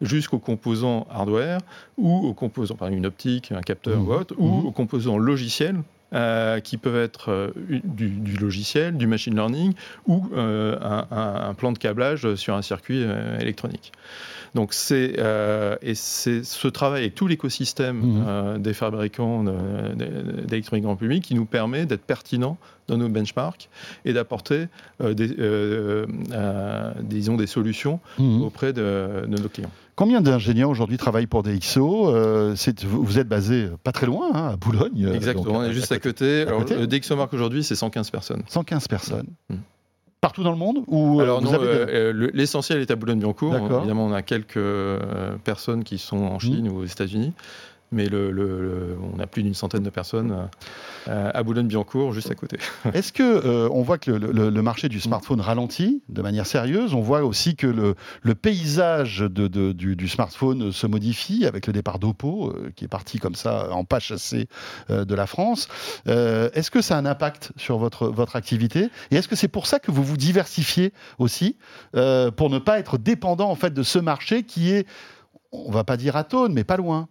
jusqu'aux 0.00 0.38
composants 0.38 1.08
hardware 1.10 1.58
ou 1.96 2.28
aux 2.28 2.34
composants, 2.34 2.76
par 2.76 2.88
exemple 2.88 2.98
une 2.98 3.06
optique, 3.06 3.50
un 3.50 3.62
capteur 3.62 3.98
mmh. 3.98 4.08
ou 4.08 4.12
autre, 4.12 4.34
ou 4.38 4.46
mmh. 4.46 4.66
aux 4.66 4.70
composants 4.70 5.18
logiciels 5.18 5.80
euh, 6.14 6.60
qui 6.60 6.78
peuvent 6.78 6.96
être 6.96 7.30
euh, 7.30 7.50
du, 7.84 8.38
logiciel, 8.40 8.96
du 8.96 9.06
machine 9.06 9.34
learning 9.34 9.74
ou 10.06 10.24
euh, 10.32 10.74
un, 10.80 11.52
plan 11.52 11.70
de 11.70 11.76
câblage 11.76 12.34
sur 12.34 12.54
un 12.54 12.62
circuit 12.62 13.04
électronique. 13.38 13.92
Donc 14.54 14.72
c'est 14.72 15.16
et 15.82 15.94
c'est 15.94 16.44
ce 16.44 16.68
travail 16.68 17.02
avec 17.02 17.14
tout 17.14 17.26
l'écosystème 17.26 17.98
mmh. 17.98 18.58
des 18.62 18.72
fabricants 18.72 19.44
d'électronique 19.94 20.84
grand 20.84 20.96
public 20.96 21.24
qui 21.24 21.34
nous 21.34 21.44
permet 21.44 21.84
d'être 21.84 22.04
pertinent 22.04 22.56
dans 22.86 22.96
nos 22.96 23.10
benchmarks 23.10 23.68
et 24.06 24.14
d'apporter 24.14 24.68
des, 25.00 26.06
disons 27.02 27.36
des 27.36 27.46
solutions 27.46 28.00
auprès 28.18 28.72
de 28.72 29.26
nos 29.26 29.48
clients. 29.50 29.70
Combien 29.98 30.20
d'ingénieurs 30.20 30.70
aujourd'hui 30.70 30.96
travaillent 30.96 31.26
pour 31.26 31.42
DxO 31.42 32.14
euh, 32.14 32.54
Vous 32.84 33.18
êtes 33.18 33.26
basé 33.26 33.68
pas 33.82 33.90
très 33.90 34.06
loin, 34.06 34.30
hein, 34.32 34.50
à 34.52 34.56
Boulogne. 34.56 35.06
Euh, 35.06 35.12
Exactement, 35.12 35.58
on 35.58 35.64
est 35.64 35.72
juste 35.72 35.90
à 35.90 35.98
côté. 35.98 36.42
Alors, 36.42 36.64
DxO 36.64 37.16
Mark 37.16 37.34
aujourd'hui, 37.34 37.64
c'est 37.64 37.74
115 37.74 38.12
personnes. 38.12 38.44
115 38.46 38.86
personnes. 38.86 39.26
Mm. 39.50 39.56
Partout 40.20 40.44
dans 40.44 40.52
le 40.52 40.56
monde 40.56 40.84
ou 40.86 41.18
euh, 41.18 41.24
Alors 41.24 41.42
non, 41.42 41.50
l'essentiel 42.32 42.80
est 42.80 42.92
à 42.92 42.94
Boulogne-Billancourt. 42.94 43.56
Évidemment, 43.56 44.06
on 44.06 44.12
a 44.12 44.22
quelques 44.22 44.60
personnes 45.42 45.82
qui 45.82 45.98
sont 45.98 46.18
en 46.18 46.38
Chine 46.38 46.68
mm. 46.68 46.72
ou 46.72 46.76
aux 46.76 46.86
États-Unis 46.86 47.32
mais 47.90 48.08
on 48.12 49.18
a 49.18 49.26
plus 49.26 49.42
d'une 49.42 49.54
centaine 49.54 49.82
de 49.82 49.90
personnes 49.90 50.48
euh, 51.08 51.30
à 51.32 51.42
Boulogne-Billancourt, 51.42 52.12
juste 52.12 52.30
à 52.30 52.34
côté. 52.34 52.58
Est-ce 52.92 53.12
que 53.12 53.22
euh, 53.22 53.68
on 53.72 53.82
voit 53.82 53.98
que 53.98 54.10
le, 54.10 54.62
marché 54.62 54.88
du 54.88 55.00
smartphone 55.00 55.40
ralentit 55.40 56.02
de 56.08 56.22
manière 56.22 56.46
sérieuse? 56.46 56.92
On 56.94 57.00
voit 57.00 57.22
aussi 57.22 57.56
que 57.56 57.66
le, 57.66 58.34
paysage 58.34 59.20
du, 59.20 60.08
smartphone 60.08 60.72
se 60.72 60.86
modifie 60.86 61.46
avec 61.46 61.66
le 61.66 61.72
départ 61.72 61.98
d'Oppo, 61.98 62.50
euh, 62.50 62.72
qui 62.76 62.84
est 62.84 62.88
parti 62.88 63.18
comme 63.18 63.34
ça 63.34 63.72
en 63.72 63.84
pas 63.84 64.00
chassé 64.00 64.48
de 64.88 65.14
la 65.14 65.26
France. 65.26 65.68
est-ce 66.06 66.70
que 66.70 66.82
ça 66.82 66.96
a 66.96 66.98
un 66.98 67.06
impact 67.06 67.52
sur 67.56 67.78
votre, 67.78 68.08
votre 68.08 68.36
activité? 68.36 68.90
Et 69.10 69.16
est-ce 69.16 69.28
que 69.28 69.36
c'est 69.36 69.48
pour 69.48 69.66
ça 69.66 69.78
que 69.78 69.90
vous 69.90 70.02
vous 70.02 70.16
diversifiez 70.16 70.92
aussi, 71.18 71.56
pour 71.92 72.50
ne 72.50 72.58
pas 72.58 72.78
être 72.78 72.98
dépendant 72.98 73.50
en 73.50 73.54
fait 73.54 73.72
de 73.72 73.82
ce 73.82 73.98
marché 73.98 74.42
qui 74.42 74.72
est, 74.72 74.86
on 75.52 75.70
va 75.70 75.84
pas 75.84 75.96
dire 75.96 76.16
atone, 76.16 76.52
mais 76.52 76.64
pas 76.64 76.76
loin? 76.76 77.08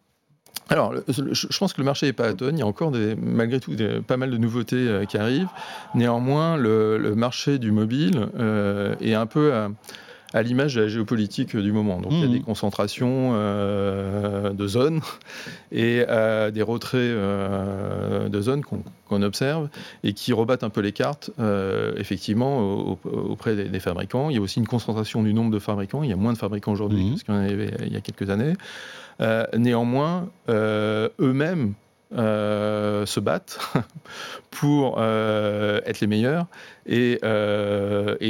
Alors, 0.70 0.94
je 1.08 1.58
pense 1.58 1.74
que 1.74 1.82
le 1.82 1.86
marché 1.86 2.08
n'est 2.08 2.14
pas 2.14 2.28
atone. 2.28 2.58
Il 2.58 2.60
y 2.60 2.64
a 2.64 2.68
encore, 2.68 2.92
des, 2.92 3.16
malgré 3.16 3.60
tout, 3.60 3.76
pas 4.06 4.18
mal 4.18 4.32
de 4.32 4.38
nouveautés 4.38 4.76
euh, 4.76 5.06
qui 5.06 5.18
arrivent. 5.18 5.50
Néanmoins, 5.96 6.58
le, 6.58 7.16
marché 7.16 7.58
du 7.58 7.72
mobile 7.72 8.28
euh, 8.38 8.96
est 9.02 9.14
un 9.14 9.26
peu 9.26 9.54
à, 9.54 10.42
l'image 10.42 10.76
de 10.76 10.82
la 10.82 10.88
géopolitique 10.88 11.56
du 11.56 11.72
moment. 11.72 12.02
Donc, 12.02 12.12
il 12.12 12.20
y 12.20 12.24
a 12.24 12.28
mmh. 12.28 12.32
des 12.32 12.42
concentrations 12.42 13.32
euh, 13.34 14.52
de 14.52 14.68
zones 14.68 15.00
et 15.72 16.06
des 16.52 16.62
retraits 16.62 17.00
de 17.00 18.42
zones 18.42 18.62
qu'on 18.64 19.22
observe 19.22 19.70
et 20.04 20.14
qui 20.14 20.34
rebattent 20.34 20.64
un 20.64 20.70
peu 20.70 20.82
les 20.82 20.92
cartes, 20.92 21.32
effectivement, 21.96 22.60
auprès 23.04 23.56
des, 23.56 23.80
fabricants. 23.80 24.30
Il 24.30 24.36
y 24.36 24.40
a 24.40 24.42
aussi 24.42 24.60
une 24.60 24.68
concentration 24.68 25.24
du 25.24 25.34
nombre 25.34 25.52
de 25.52 25.60
fabricants. 25.60 26.04
Il 26.04 26.10
y 26.10 26.14
a 26.14 26.18
moins 26.18 26.34
de 26.34 26.38
fabricants 26.38 26.74
aujourd'hui 26.74 27.12
mmh. 27.12 27.16
qu'il 27.16 27.34
y 27.34 27.38
en 27.38 27.42
avait 27.42 27.72
il 27.86 27.94
y 27.94 27.98
a 27.98 28.02
quelques 28.02 28.30
années. 28.30 28.54
Euh, 29.22 29.46
néanmoins, 29.58 30.30
euh, 30.50 31.10
eux-mêmes 31.20 31.74
euh, 32.16 33.06
se 33.06 33.20
battent 33.20 33.60
pour 34.52 35.02
être 35.02 36.00
les 36.00 36.08
meilleurs 36.08 36.46
et, 36.86 37.20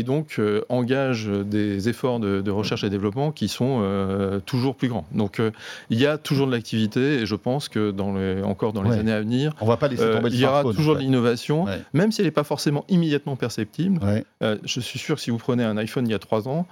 donc 0.03 0.41
engagent 0.69 1.27
des 1.27 1.87
efforts 1.89 2.19
de, 2.19 2.49
recherche 2.49 2.83
et 2.83 2.89
développement 2.89 3.31
qui 3.31 3.47
sont 3.49 4.41
toujours 4.45 4.75
plus 4.75 4.87
grands. 4.87 5.05
Donc 5.11 5.41
il 5.89 5.99
y 5.99 6.07
a 6.07 6.17
toujours 6.17 6.47
de 6.47 6.51
l'activité 6.51 7.19
et 7.19 7.25
je 7.25 7.35
pense 7.35 7.69
que 7.69 7.91
dans 7.91 8.15
encore 8.43 8.73
dans 8.73 8.81
les 8.81 8.97
années 8.97 9.13
à 9.13 9.19
venir, 9.19 9.53
On 9.61 9.65
va 9.65 9.77
pas 9.77 9.87
laisser 9.87 10.11
tomber 10.11 10.29
il 10.31 10.39
y 10.39 10.45
aura 10.45 10.63
toujours 10.63 10.95
de 10.95 11.01
l'innovation, 11.01 11.65
même 11.93 12.11
si 12.11 12.21
elle 12.21 12.27
n'est 12.27 12.31
pas 12.31 12.43
forcément 12.43 12.83
immédiatement 12.89 13.35
perceptible. 13.35 13.99
je 14.41 14.79
suis 14.79 14.99
sûr 14.99 15.15
que 15.15 15.21
si 15.21 15.29
vous 15.29 15.37
prenez 15.37 15.63
un 15.63 15.77
iPhone 15.77 16.07
il 16.07 16.11
y 16.11 16.15
a 16.15 16.19
trois 16.19 16.47
ans, 16.47 16.65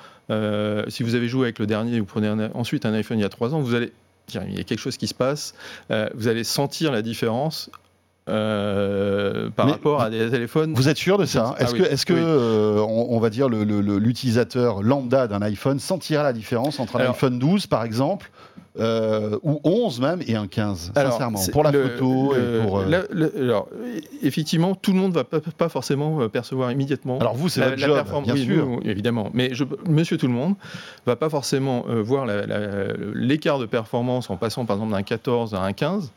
si 0.87 1.03
vous 1.03 1.13
avez 1.13 1.27
joué 1.27 1.43
avec 1.43 1.59
le 1.59 1.67
dernier, 1.67 1.99
vous 1.99 2.05
prenez 2.05 2.49
ensuite 2.55 2.85
un 2.87 2.93
iPhone 2.93 3.19
il 3.19 3.21
y 3.21 3.25
a 3.25 3.29
trois 3.29 3.53
ans, 3.53 3.61
vous 3.61 3.75
allez 3.75 3.91
il 4.33 4.57
y 4.57 4.59
a 4.59 4.63
quelque 4.63 4.79
chose 4.79 4.97
qui 4.97 5.07
se 5.07 5.13
passe, 5.13 5.53
euh, 5.91 6.09
vous 6.15 6.27
allez 6.27 6.43
sentir 6.43 6.91
la 6.91 7.01
différence 7.01 7.69
euh, 8.27 9.51
par 9.51 9.69
rapport 9.69 10.01
à 10.01 10.09
des 10.09 10.31
téléphones. 10.31 10.73
Vous 10.73 10.89
êtes 10.89 10.97
sûr 10.97 11.19
de 11.19 11.25
ça 11.25 11.53
ah 11.59 11.61
Est-ce 11.61 11.75
que, 11.75 11.83
est-ce 11.83 12.07
que 12.07 12.13
euh, 12.15 12.81
on, 12.81 13.19
va 13.19 13.29
dire, 13.29 13.49
l'utilisateur 13.49 14.81
lambda 14.81 15.27
d'un 15.27 15.43
iPhone 15.43 15.79
sentira 15.79 16.23
la 16.23 16.33
différence 16.33 16.79
entre 16.79 16.95
un 16.95 17.11
iPhone 17.11 17.37
12, 17.37 17.67
par 17.67 17.83
exemple, 17.83 18.31
euh, 18.79 19.37
ou 19.43 19.59
11 19.63 20.01
même, 20.01 20.23
et 20.25 20.35
un 20.35 20.47
15, 20.47 20.93
sincèrement, 20.95 21.39
pour 21.51 21.63
la 21.63 21.71
photo 21.71 22.33
et 22.33 22.65
pour... 22.65 22.79
alors, 22.79 23.69
effectivement, 24.23 24.73
tout 24.73 24.91
le 24.91 24.97
monde 24.97 25.11
ne 25.11 25.17
va 25.17 25.23
pas, 25.23 25.69
forcément 25.69 26.27
percevoir 26.27 26.71
immédiatement 26.71 27.19
Alors 27.19 27.35
vous, 27.35 27.47
c'est 27.47 27.61
votre 27.61 27.77
job, 27.77 28.23
bien 28.23 28.35
sûr. 28.35 28.79
évidemment, 28.85 29.29
mais 29.35 29.53
je, 29.53 29.65
monsieur 29.87 30.17
tout 30.17 30.27
le 30.27 30.33
monde 30.33 30.55
ne 31.05 31.11
va 31.11 31.15
pas 31.15 31.29
forcément 31.29 31.85
voir 31.87 32.25
l'écart 33.13 33.59
de 33.59 33.67
performance 33.67 34.31
en 34.31 34.35
passant, 34.35 34.65
par 34.65 34.77
exemple, 34.77 34.93
d'un 34.93 35.03
14 35.03 35.53
à 35.53 35.61
un 35.61 35.73
15 35.73 36.11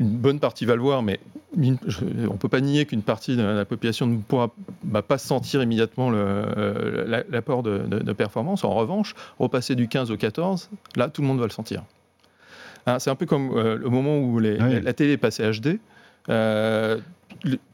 une 0.00 0.16
bonne 0.16 0.40
partie 0.40 0.64
va 0.64 0.74
le 0.74 0.80
voir, 0.80 1.02
mais 1.02 1.20
on 1.56 1.60
ne 1.60 2.38
peut 2.38 2.48
pas 2.48 2.62
nier 2.62 2.86
qu'une 2.86 3.02
partie 3.02 3.36
de 3.36 3.42
la 3.42 3.66
population 3.66 4.06
ne 4.06 4.16
pourra 4.16 4.50
bah, 4.82 5.02
pas 5.02 5.18
sentir 5.18 5.62
immédiatement 5.62 6.10
euh, 6.14 7.22
l'apport 7.28 7.62
de, 7.62 8.12
performance. 8.14 8.64
En 8.64 8.74
revanche, 8.74 9.14
repasser 9.38 9.74
du 9.74 9.88
15 9.88 10.10
au 10.10 10.16
14, 10.16 10.70
là, 10.96 11.08
tout 11.08 11.20
le 11.20 11.28
monde 11.28 11.38
va 11.38 11.44
le 11.44 11.50
sentir. 11.50 11.84
Hein, 12.86 12.98
c'est 12.98 13.10
un 13.10 13.14
peu 13.14 13.26
comme 13.26 13.52
euh, 13.54 13.76
le 13.76 13.90
moment 13.90 14.18
où 14.18 14.38
la, 14.38 14.92
télé 14.94 15.12
est 15.12 15.18
passée 15.18 15.44
HD. 15.50 15.78
Euh, 16.30 16.98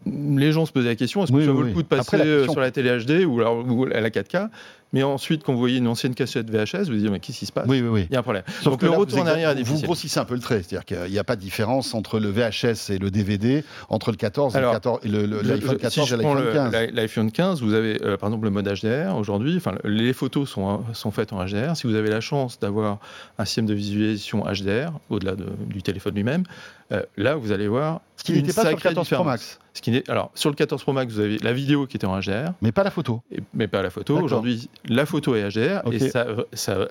les 0.07 0.53
gens 0.53 0.67
se 0.67 0.73
posaient 0.73 0.89
la 0.89 0.97
question 0.97 1.25
est-ce 1.25 1.33
que 1.33 1.45
ça 1.45 1.53
vaut 1.53 1.63
le 1.63 1.73
coup 1.73 1.83
de 1.83 1.89
passer 1.89 2.45
sur 2.45 2.61
la 2.61 2.71
télé 2.71 2.99
HD 3.05 3.25
ou, 3.25 3.43
ou 3.43 3.85
à 3.85 4.01
la 4.01 4.11
4K 4.11 4.49
mais 4.93 5.03
ensuite, 5.03 5.43
quand 5.43 5.53
vous 5.53 5.59
voyez 5.59 5.79
une 5.79 5.89
ancienne 5.89 6.15
cassette 6.15 6.49
VHS, 6.49 6.85
vous 6.85 6.93
vous 6.93 6.99
dites, 6.99 7.11
mais 7.11 7.21
qu'est-ce 7.21 7.41
qui 7.41 7.47
se 7.47 7.53
passe? 7.53 7.67
Oui, 7.69 7.83
oui, 7.83 7.89
oui. 7.89 8.07
Il 8.09 8.15
y 8.15 8.17
a 8.17 8.21
un 8.21 8.23
problème. 8.23 8.45
Donc 8.65 8.83
le 8.83 8.91
retour 8.91 9.21
en 9.21 9.27
arrière 9.27 9.51
est 9.51 9.57
difficile. 9.57 9.81
Vous 9.81 9.83
grossissez 9.83 10.21
un 10.21 10.25
peu 10.25 10.35
le 10.35 10.41
trait, 10.41 10.63
c'est-à-dire 10.63 10.85
qu'il 10.85 11.11
n'y 11.13 11.19
a 11.19 11.25
pas 11.25 11.37
de 11.37 11.41
différence 11.41 11.93
entre 11.95 12.21
le 12.21 12.31
VHS 12.31 12.91
et 12.91 12.99
le 12.99 13.11
DVD, 13.11 13.65
entre 13.89 14.11
le 14.11 14.17
14 14.17 14.57
et 14.57 14.61
l'iPhone 14.61 15.77
14 15.77 16.13
et 16.13 16.17
l'iPhone 16.17 16.53
15. 16.53 16.73
L'iPhone 16.93 17.33
15, 17.33 17.63
vous 17.63 17.75
avez 17.75 18.01
euh, 18.03 18.17
par 18.17 18.29
exemple 18.29 18.45
le 18.45 18.51
mode 18.51 18.69
HDR 18.69 19.17
aujourd'hui, 19.17 19.57
enfin, 19.57 19.75
les 19.85 20.13
photos 20.13 20.49
sont, 20.49 20.83
sont 20.95 21.11
faites 21.11 21.33
en 21.33 21.45
HDR. 21.45 21.77
Si 21.77 21.87
vous 21.87 21.95
avez 21.95 22.09
la 22.09 22.21
chance 22.21 22.59
d'avoir 22.61 22.99
un 23.39 23.45
système 23.45 23.67
de 23.67 23.75
visualisation 23.75 24.45
HDR, 24.45 24.93
au-delà 25.11 25.35
du 25.69 25.83
téléphone 25.83 26.15
lui-même, 26.15 26.45
euh, 26.93 27.03
là, 27.17 27.35
vous 27.35 27.53
allez 27.53 27.69
voir. 27.69 28.01
Ce 28.17 28.25
qui 28.25 28.33
n'était 28.33 28.53
pas 28.53 28.63
sur 28.63 28.71
le 28.71 28.77
14 28.77 29.09
Pro 29.09 29.25
Max. 29.25 29.46
Ce 29.75 29.83
qui 29.83 30.03
alors, 30.09 30.31
sur 30.35 30.49
le 30.49 30.57
14 30.57 30.83
Pro 30.83 30.93
Max, 30.95 31.13
vous 31.13 31.21
avez 31.21 31.37
la 31.39 31.53
vidéo 31.53 31.87
qui 31.87 31.97
était 31.99 32.07
en 32.07 32.19
HDR. 32.19 32.53
Mais 32.63 32.73
pas 32.73 32.83
la 32.83 32.91
photo. 32.91 33.23
mais 33.53 33.69
pas 33.69 33.83
la 33.83 33.91
photo. 33.91 34.19
Aujourd'hui, 34.19 34.71
la 34.89 35.05
photo 35.05 35.35
est 35.35 35.49
HDR 35.51 35.83
et 35.93 35.99
ça, 36.09 36.27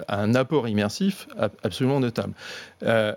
a 0.07 0.21
un 0.21 0.35
apport 0.35 0.67
immersif 0.67 1.27
absolument 1.63 1.99
notable. 1.99 2.33
Euh, 2.83 3.13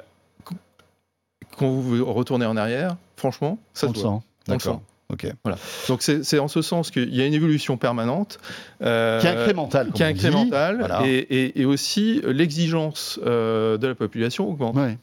quand 1.56 1.68
vous 1.68 2.04
retournez 2.04 2.46
en 2.46 2.56
arrière, 2.56 2.96
franchement, 3.16 3.58
ça 3.74 3.88
se 3.88 3.92
voit. 3.98 4.22
Sent. 4.58 4.70
Ok. 5.10 5.26
Voilà. 5.42 5.58
Donc 5.88 6.02
c'est 6.02 6.38
en 6.38 6.48
ce 6.48 6.60
sens 6.62 6.90
qu'il 6.90 7.14
y 7.14 7.22
a 7.22 7.26
une 7.26 7.32
évolution 7.34 7.76
permanente. 7.78 8.38
euh, 8.82 9.20
Qui 9.20 9.26
est 9.26 9.30
incrémental. 9.30 9.90
qui 9.92 10.02
est 10.02 10.06
on 10.06 10.08
incrémentale, 10.10 10.76
Voilà. 10.78 11.02
et, 11.06 11.16
et- 11.16 11.60
et 11.62 11.64
aussi 11.64 12.20
l'exigence 12.24 13.18
euh, 13.26 13.78
de 13.78 13.86
la 13.86 13.94
population 13.94 14.48
augmente. 14.48 14.76
Ouais. 14.76 14.98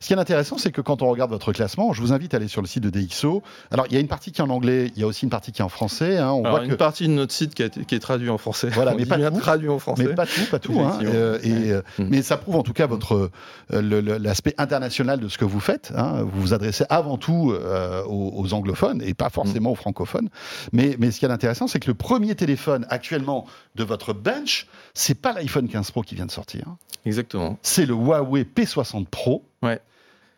Ce 0.00 0.06
qui 0.08 0.12
est 0.12 0.18
intéressant, 0.18 0.58
c'est 0.58 0.72
que 0.72 0.80
quand 0.80 1.02
on 1.02 1.08
regarde 1.08 1.30
votre 1.30 1.52
classement, 1.52 1.92
je 1.92 2.00
vous 2.00 2.12
invite 2.12 2.34
à 2.34 2.36
aller 2.38 2.48
sur 2.48 2.60
le 2.62 2.66
site 2.66 2.82
de 2.82 2.90
DxO. 2.90 3.42
Alors, 3.70 3.86
il 3.88 3.94
y 3.94 3.96
a 3.96 4.00
une 4.00 4.08
partie 4.08 4.32
qui 4.32 4.40
est 4.40 4.44
en 4.44 4.50
anglais, 4.50 4.90
il 4.94 5.00
y 5.00 5.04
a 5.04 5.06
aussi 5.06 5.24
une 5.24 5.30
partie 5.30 5.52
qui 5.52 5.62
est 5.62 5.64
en 5.64 5.68
français. 5.68 6.18
hein. 6.18 6.30
On 6.32 6.40
Alors, 6.44 6.56
voit 6.58 6.64
une 6.64 6.70
que 6.70 6.76
partie 6.76 7.06
de 7.08 7.12
notre 7.12 7.32
site 7.32 7.54
qui, 7.54 7.62
été- 7.62 7.84
qui 7.84 7.94
est 7.94 7.98
traduit 8.00 8.30
en 8.30 8.38
français. 8.38 8.68
Voilà, 8.70 8.92
On 8.92 8.96
mais 8.96 9.06
pas 9.06 9.18
tout. 9.30 9.40
traduit 9.40 9.68
en 9.68 9.78
français. 9.78 10.04
Mais 10.06 10.14
pas 10.14 10.26
tout, 10.26 10.44
pas 10.50 10.58
tout. 10.58 10.78
hein. 10.80 10.98
Euh, 11.02 11.38
et, 11.42 11.72
euh. 11.72 11.82
Mais 11.98 12.22
ça 12.22 12.36
prouve 12.36 12.56
en 12.56 12.62
tout 12.62 12.72
cas 12.72 12.86
votre 12.86 13.30
euh, 13.72 14.18
l'aspect 14.18 14.54
international 14.58 15.20
de 15.20 15.28
ce 15.28 15.38
que 15.38 15.44
vous 15.44 15.60
faites. 15.60 15.92
hein. 15.96 16.22
Vous 16.22 16.40
vous 16.40 16.54
adressez 16.54 16.84
avant 16.90 17.18
tout 17.18 17.52
euh, 17.52 18.02
aux, 18.04 18.32
aux 18.36 18.54
anglophones 18.54 19.02
et 19.04 19.14
pas 19.14 19.30
forcément 19.30 19.70
aux 19.72 19.74
francophones. 19.76 20.28
Mais, 20.72 20.96
mais 20.98 21.10
ce 21.10 21.18
qui 21.20 21.24
est 21.26 21.30
intéressant, 21.30 21.66
c'est 21.66 21.80
que 21.80 21.88
le 21.88 21.94
premier 21.94 22.34
téléphone 22.34 22.86
actuellement 22.90 23.46
de 23.74 23.84
votre 23.84 24.12
bench, 24.12 24.66
c'est 24.94 25.14
pas 25.20 25.32
l'iPhone 25.32 25.68
15 25.68 25.90
Pro 25.90 26.02
qui 26.02 26.14
vient 26.14 26.26
de 26.26 26.30
sortir. 26.30 26.64
Exactement. 27.06 27.58
C'est 27.62 27.86
le 27.86 27.94
Huawei 27.94 28.44
P60 28.44 29.06
Pro 29.06 29.44
Ouais. 29.64 29.80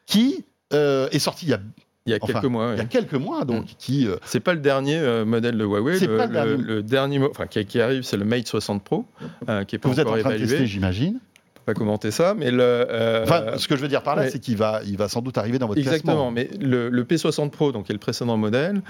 qui 0.06 0.45
euh, 0.73 1.09
est 1.11 1.18
sorti 1.18 1.47
il 1.47 1.50
y 1.50 1.54
a, 1.54 1.61
Il 2.06 2.12
y 2.12 2.14
a 2.14 2.18
Enfin, 2.23 2.35
quelques 2.35 2.45
mois. 2.47 2.71
il 2.73 2.76
y 2.76 2.80
a 2.80 2.83
ouais. 2.85 2.88
quelques 2.88 3.14
mois, 3.14 3.45
donc 3.45 3.66
qui 3.78 4.06
euh, 4.06 4.16
C'est 4.25 4.40
pas 4.40 4.54
le 4.54 4.61
dernier 4.61 4.97
euh, 4.99 5.25
modèle 5.25 5.59
de 5.59 5.64
Huawei. 5.64 5.99
C'est 5.99 6.06
Le, 6.06 6.16
pas 6.16 6.26
le 6.26 6.33
dernier. 6.33 6.56
le 6.62 6.83
dernier 6.83 7.18
mo- 7.18 7.28
enfin, 7.30 7.47
qui, 7.47 7.64
qui 7.66 7.80
arrive, 7.80 8.02
c'est 8.02 8.16
le 8.16 8.25
Mate 8.25 8.47
60 8.47 8.83
Pro, 8.85 9.04
euh, 9.49 9.64
qui 9.64 9.76
est 9.76 9.78
pas 9.78 9.88
vous 9.88 9.99
êtes 10.00 10.06
en 10.06 10.11
encore 10.11 10.21
train 10.21 10.30
de 10.30 10.35
évalué. 10.37 10.50
tester, 10.50 10.66
j'imagine. 10.66 11.18
pas 11.64 11.75
commenter 11.75 12.11
ça, 12.12 12.35
mais 12.35 12.50
le. 12.52 12.87
Enfin, 13.25 13.59
ce 13.59 13.66
que 13.68 13.75
je 13.76 13.83
veux 13.83 13.88
dire 13.88 14.02
par 14.04 14.14
là, 14.16 14.23
ouais. 14.23 14.30
c'est 14.30 14.38
qu'il 14.38 14.56
va, 14.56 14.80
il 14.87 14.97
va 14.97 15.09
sans 15.09 15.21
doute 15.23 15.37
arriver 15.38 15.59
dans 15.59 15.66
votre 15.66 15.80
Exactement, 15.80 16.30
classement. 16.30 16.30
mais 16.30 16.49
le, 16.64 16.88
le 16.90 17.04
P60 17.04 17.50
Pro, 17.50 17.73
donc 17.73 17.87
qui 17.87 17.92
est 17.92 17.95
le 17.95 17.99
précédent 17.99 18.37
modèle, 18.37 18.83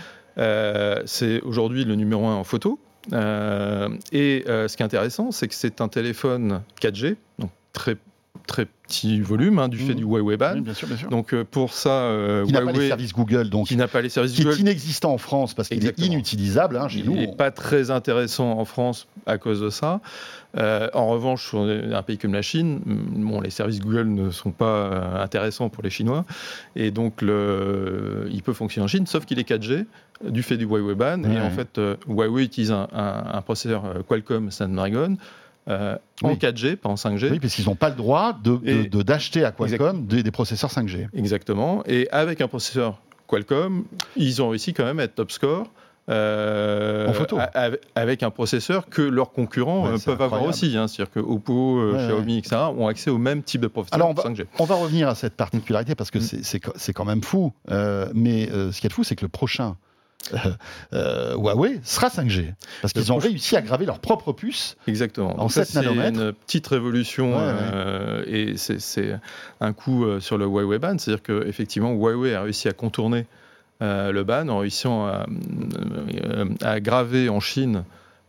c'est 1.06 1.40
aujourd'hui 1.42 1.84
le 1.84 1.94
numéro 1.94 2.26
1 2.26 2.34
en 2.34 2.44
photo. 2.44 2.78
Et 4.12 4.44
ce 4.46 4.76
qui 4.76 4.82
est 4.82 4.86
intéressant, 4.86 5.30
c'est 5.32 5.48
que 5.48 5.54
c'est 5.54 5.80
un 5.80 5.88
téléphone 5.88 6.60
4G, 6.82 7.16
donc 7.38 7.50
très, 7.72 7.96
très 8.46 8.66
petit 8.66 9.20
volume 9.20 9.58
hein, 9.58 9.68
du 9.68 9.78
fait 9.78 9.90
Mhm. 9.92 9.98
du 9.98 10.04
Huawei 10.04 10.36
Band. 10.36 10.54
Oui, 10.54 10.60
bien 10.60 10.74
sûr, 10.74 10.86
bien 10.88 10.96
sûr. 10.96 11.08
Donc 11.10 11.34
euh, 11.34 11.44
pour 11.44 11.72
ça, 11.74 11.90
euh, 11.90 12.44
qui 12.46 12.52
n'a 12.52 12.62
pas 12.62 12.72
les 12.72 12.88
services 12.88 13.12
Google, 13.12 13.50
donc 13.50 13.66
qui 13.66 13.76
n'a 13.76 13.88
pas 13.88 14.00
les 14.00 14.08
services 14.08 14.32
qui 14.32 14.42
est 14.46 14.58
inexistant 14.58 15.12
en 15.12 15.18
France 15.18 15.54
parce 15.54 15.68
qu'il 15.68 15.84
est 15.86 15.98
inutilisable 15.98 16.76
hein, 16.76 16.88
chez 16.88 17.00
il 17.00 17.06
nous. 17.06 17.16
n'est 17.16 17.28
on- 17.28 17.34
pas 17.34 17.50
très 17.50 17.90
intéressant 17.90 18.58
en 18.58 18.64
France 18.64 19.08
à 19.26 19.38
cause 19.38 19.60
de 19.60 19.70
ça. 19.70 20.00
Euh, 20.56 20.88
en 20.94 21.08
revanche, 21.08 21.48
sur 21.48 21.60
un 21.60 22.02
pays 22.02 22.16
comme 22.16 22.32
la 22.32 22.40
Chine, 22.40 22.80
mm, 22.86 23.28
bon, 23.30 23.40
les 23.42 23.50
services 23.50 23.80
Google 23.80 24.06
ne 24.08 24.30
sont 24.30 24.52
pas 24.52 24.64
euh, 24.64 25.22
intéressants 25.22 25.68
pour 25.68 25.82
les 25.82 25.90
Chinois, 25.90 26.24
et 26.76 26.90
donc 26.90 27.20
le, 27.22 28.28
il 28.30 28.42
peut 28.42 28.52
fonctionner 28.54 28.84
en 28.84 28.88
Chine, 28.88 29.06
sauf 29.06 29.24
qu'il 29.26 29.38
est 29.38 29.48
4G 29.48 29.84
du 30.30 30.42
fait 30.42 30.56
du 30.56 30.64
Huawei. 30.64 30.94
Ouais, 30.94 31.34
et 31.34 31.40
en 31.40 31.50
fait, 31.50 31.76
euh, 31.78 31.96
Huawei 32.08 32.44
utilise 32.44 32.72
un, 32.72 32.88
un- 32.94 33.24
un 33.34 33.42
processeur 33.42 33.82
Qualcomm 34.08 34.50
Snapdragon 34.50 35.16
euh, 35.68 35.96
en 36.23 36.30
Oui. 36.30 36.37
4G, 36.37 36.76
pas 36.76 36.88
en 36.88 36.94
5G. 36.94 37.30
Oui, 37.30 37.40
parce 37.40 37.54
qu'ils 37.54 37.66
n'ont 37.66 37.75
pas 37.75 37.88
le 37.90 37.96
droit 37.96 38.32
de- 38.42 38.87
d'acheter 39.02 39.44
à 39.44 39.52
Qualcomm 39.52 40.06
des, 40.06 40.23
des 40.23 40.30
processeurs 40.30 40.70
5G. 40.70 41.08
Exactement. 41.14 41.82
Et 41.87 42.08
avec 42.11 42.40
un 42.40 42.49
processeur 42.49 43.00
Qualcomm, 43.28 43.85
ils 44.16 44.40
ont 44.42 44.49
réussi 44.50 44.73
quand 44.73 44.85
même 44.85 45.00
à 45.00 45.04
être 45.04 45.14
top 45.16 45.32
score. 45.32 45.66
euh, 46.08 47.08
En 47.08 47.12
photo. 47.12 47.37
a- 47.38 47.50
avec- 47.96 48.23
un 48.23 48.30
processeur 48.30 48.88
que 48.88 49.02
leurs 49.02 49.32
concurrents 49.32 49.87
Ouais, 49.88 49.94
euh, 49.94 49.99
peuvent 50.04 50.23
avoir 50.23 50.44
aussi. 50.44 50.76
hein. 50.76 50.87
C'est-à-dire 50.87 51.12
que 51.12 51.18
Oppo, 51.18 51.82
Ouais, 51.92 51.99
Xiaomi, 52.06 52.38
etc. 52.38 52.56
ont 52.78 52.87
accès 52.87 53.11
au 53.11 53.18
même 53.18 53.42
type 53.42 53.61
de 53.61 53.66
processeur 53.66 53.96
Alors, 53.96 54.11
on 54.11 54.14
va- 54.14 54.23
5G. 54.23 54.46
On 54.61 54.64
va 54.64 54.76
revenir 54.76 55.08
à 55.08 55.16
cette 55.16 55.35
particularité 55.35 55.96
parce 55.96 56.12
que 56.12 56.18
Mm. 56.18 56.61
c'est- 56.76 56.92
quand 56.92 57.04
même 57.04 57.23
fou. 57.25 57.52
Euh, 57.73 58.08
mais 58.14 58.46
ce 58.49 58.80
qui 58.80 58.87
est 58.87 58.92
fou, 58.92 59.02
c'est 59.02 59.16
que 59.16 59.25
le 59.25 59.28
prochain 59.28 59.76
euh, 60.35 60.38
euh, 60.92 61.35
Huawei 61.37 61.80
sera 61.85 62.09
5G. 62.09 62.54
Parce 62.83 62.92
qu'ils 62.92 63.12
ont 63.12 63.18
réussi 63.18 63.56
à 63.56 63.62
graver 63.62 63.87
leur 63.87 63.99
propre 63.99 64.33
puce. 64.33 64.76
Exactement. 64.87 65.35
En 65.35 65.42
Donc 65.42 65.52
ça, 65.52 65.64
7 65.64 65.75
c'est 65.75 65.80
nanomètres. 65.83 66.21
une 66.21 66.33
petite 66.33 66.66
révolution 66.66 67.33
Ouais, 67.37 67.45
ouais. 67.45 67.52
euh, 67.75 68.25
et 68.26 68.56
c'est- 68.56 68.80
c'est 68.80 69.18
un 69.61 69.73
coup 69.73 70.04
sur 70.21 70.38
le 70.38 70.45
Huawei 70.47 70.78
ban. 70.78 70.97
C'est-à-dire 70.99 71.23
qu'effectivement, 71.23 71.92
Huawei 71.92 72.35
a 72.35 72.42
réussi 72.42 72.68
à 72.68 72.73
contourner 72.73 73.26
euh, 73.83 74.11
le 74.11 74.25
ban 74.25 74.49
en 74.49 74.59
réussissant 74.59 75.06
à, 75.06 75.26
à 76.62 76.80
graver 76.80 77.28
en 77.28 77.40
Chine 77.40 77.85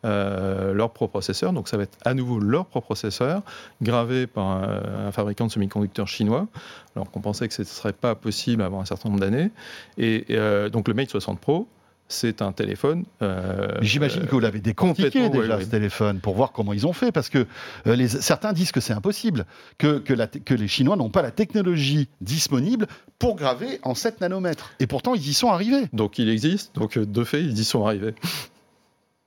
euh, 0.05 0.73
leur 0.73 0.91
propre 0.91 1.11
processeur. 1.11 1.53
Donc 1.53 1.67
ça 1.67 1.77
va 1.77 1.83
être 1.83 1.97
à 2.05 2.13
nouveau 2.13 2.39
leur 2.39 2.65
propre 2.67 2.85
processeur, 2.85 3.41
gravé 3.81 4.27
par 4.27 4.45
un, 4.45 5.07
un 5.07 5.11
fabricant 5.11 5.47
de 5.47 5.51
semi-conducteurs 5.51 6.07
chinois, 6.07 6.47
alors 6.95 7.09
qu'on 7.09 7.19
pensait 7.21 7.47
que 7.47 7.53
ce 7.53 7.61
ne 7.63 7.65
serait 7.67 7.93
pas 7.93 8.13
possible 8.13 8.61
avant 8.61 8.79
un 8.81 8.85
certain 8.85 9.09
nombre 9.09 9.21
d'années. 9.21 9.49
Et 9.97 10.25
euh, 10.31 10.69
donc 10.69 10.87
le 10.87 10.93
Mate 10.93 11.09
60 11.09 11.39
Pro, 11.39 11.67
c'est 12.09 12.41
un 12.41 12.51
téléphone. 12.53 13.03
euh, 13.21 13.67
J'imagine 13.81 14.25
que 14.25 14.31
vous 14.31 14.39
l'avez 14.39 14.59
décortiqué 14.59 15.29
déjà 15.29 15.59
ce 15.59 15.65
téléphone 15.65 16.19
pour 16.19 16.35
voir 16.35 16.51
comment 16.53 16.71
ils 16.73 16.87
ont 16.87 16.93
fait. 16.93 17.11
Parce 17.11 17.29
que 17.29 17.45
euh, 17.85 17.95
les, 17.95 18.07
certains 18.07 18.53
disent 18.53 18.71
que 18.71 18.79
c'est 18.79 18.93
impossible, 18.93 19.45
que, 19.77 19.99
que, 19.99 20.13
la 20.13 20.27
te- 20.27 20.37
que 20.37 20.53
les 20.53 20.67
Chinois 20.67 20.95
n'ont 20.95 21.09
pas 21.09 21.21
la 21.21 21.31
technologie 21.31 22.07
disponible 22.21 22.87
pour 23.19 23.35
graver 23.35 23.79
en 23.83 23.93
7 23.95 24.21
nanomètres. 24.21 24.71
Et 24.79 24.87
pourtant, 24.87 25.15
ils 25.15 25.27
y 25.27 25.33
sont 25.33 25.49
arrivés. 25.49 25.87
Donc 25.93 26.17
il 26.19 26.29
existe, 26.29 26.73
donc 26.75 26.97
de 26.97 27.23
fait, 27.23 27.41
ils 27.41 27.59
y 27.59 27.63
sont 27.65 27.85
arrivés. 27.85 28.13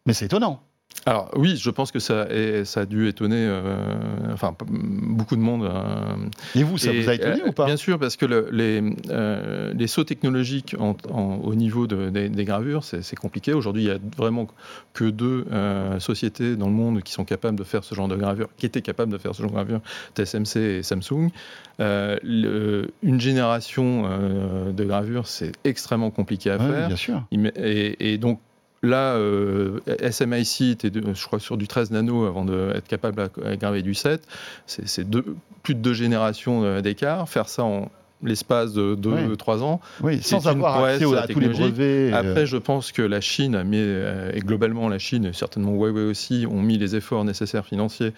Mais 0.06 0.12
c'est 0.14 0.24
étonnant. 0.26 0.62
Alors 1.06 1.30
oui, 1.34 1.56
je 1.56 1.70
pense 1.70 1.92
que 1.92 1.98
ça, 1.98 2.26
est- 2.28 2.66
ça 2.66 2.80
a 2.80 2.84
dû 2.86 3.08
étonner 3.08 3.36
euh, 3.48 3.74
enfin, 4.34 4.54
beaucoup 4.68 5.34
de 5.34 5.40
monde. 5.40 5.64
euh, 5.64 6.14
Et 6.54 6.62
vous, 6.62 6.76
ça 6.76 6.92
et, 6.92 7.00
vous 7.00 7.08
a 7.08 7.14
étonné 7.14 7.40
euh, 7.42 7.48
ou 7.48 7.52
pas? 7.52 7.64
Bien 7.64 7.78
sûr, 7.78 7.98
parce 7.98 8.16
que 8.16 8.26
le- 8.26 8.48
les, 8.52 8.82
les 9.74 9.86
sauts 9.86 10.04
technologiques 10.04 10.76
en- 10.78 10.96
en- 11.10 11.36
au 11.36 11.54
niveau 11.54 11.86
de- 11.86 12.10
des, 12.10 12.28
des 12.28 12.44
gravures, 12.44 12.84
c'est 12.84 13.16
compliqué. 13.16 13.54
Aujourd'hui, 13.54 13.84
il 13.84 13.88
y 13.88 13.90
a 13.90 13.98
vraiment 14.18 14.46
que 14.92 15.04
deux 15.04 15.46
sociétés 16.00 16.54
dans 16.56 16.66
le 16.66 16.74
monde 16.74 17.02
qui 17.02 17.12
sont 17.12 17.24
capables 17.24 17.56
de 17.58 17.64
faire 17.64 17.82
ce 17.82 17.94
genre 17.94 18.08
de 18.08 18.16
gravure, 18.16 18.48
qui 18.58 18.66
étaient 18.66 18.82
capables 18.82 19.10
de 19.10 19.18
faire 19.18 19.34
ce 19.34 19.40
genre 19.40 19.50
de 19.52 19.56
gravure, 19.56 19.80
TSMC 20.16 20.56
et 20.60 20.82
Samsung. 20.82 21.30
Le- 21.78 22.90
une 23.02 23.20
génération 23.20 24.02
de 24.70 24.84
gravure, 24.84 25.26
c'est 25.26 25.52
extrêmement 25.64 26.10
compliqué 26.10 26.50
à 26.50 26.58
Ouais, 26.58 26.68
faire. 26.70 26.86
Bien 26.88 26.96
sûr. 26.96 27.22
Et 27.32 28.18
donc 28.18 28.38
là, 28.82 29.14
euh, 29.14 29.80
SMIC 30.10 30.84
était, 30.84 30.90
je 30.92 31.26
crois, 31.26 31.40
sur 31.40 31.56
du 31.56 31.68
13 31.68 31.90
nano 31.90 32.24
avant 32.24 32.44
d'être 32.44 32.88
capable 32.88 33.28
à, 33.44 33.56
graver 33.56 33.82
du 33.82 33.94
7. 33.94 34.26
C'est 34.66 35.06
plus 35.62 35.74
de 35.74 35.80
deux 35.80 35.94
générations 35.94 36.64
euh, 36.64 36.80
d'écart. 36.80 37.28
Faire 37.28 37.48
ça 37.48 37.64
en 37.64 37.90
l'espace 38.22 38.72
de 38.74 38.82
Ouais. 38.94 39.26
2-3 39.26 39.62
ans. 39.62 39.80
Oui, 40.02 40.20
sans 40.22 40.46
avoir 40.46 40.82
accès 40.84 41.04
au- 41.04 41.14
à 41.14 41.26
tous 41.26 41.40
les 41.40 41.48
brevets. 41.48 42.12
euh, 42.12 42.14
Après, 42.14 42.46
je 42.46 42.56
pense 42.58 42.92
que 42.92 43.02
la 43.02 43.20
Chine 43.20 43.54
a 43.54 43.64
mis, 43.64 43.78
euh, 43.80 44.30
et 44.34 44.40
globalement 44.40 44.88
la 44.88 44.98
Chine, 44.98 45.24
et 45.26 45.32
certainement 45.32 45.72
Huawei 45.72 46.04
aussi, 46.04 46.46
ont 46.50 46.60
mis 46.62 46.76
les 46.78 46.96
efforts 46.96 47.24
nécessaires 47.24 47.64
financiers 47.64 48.12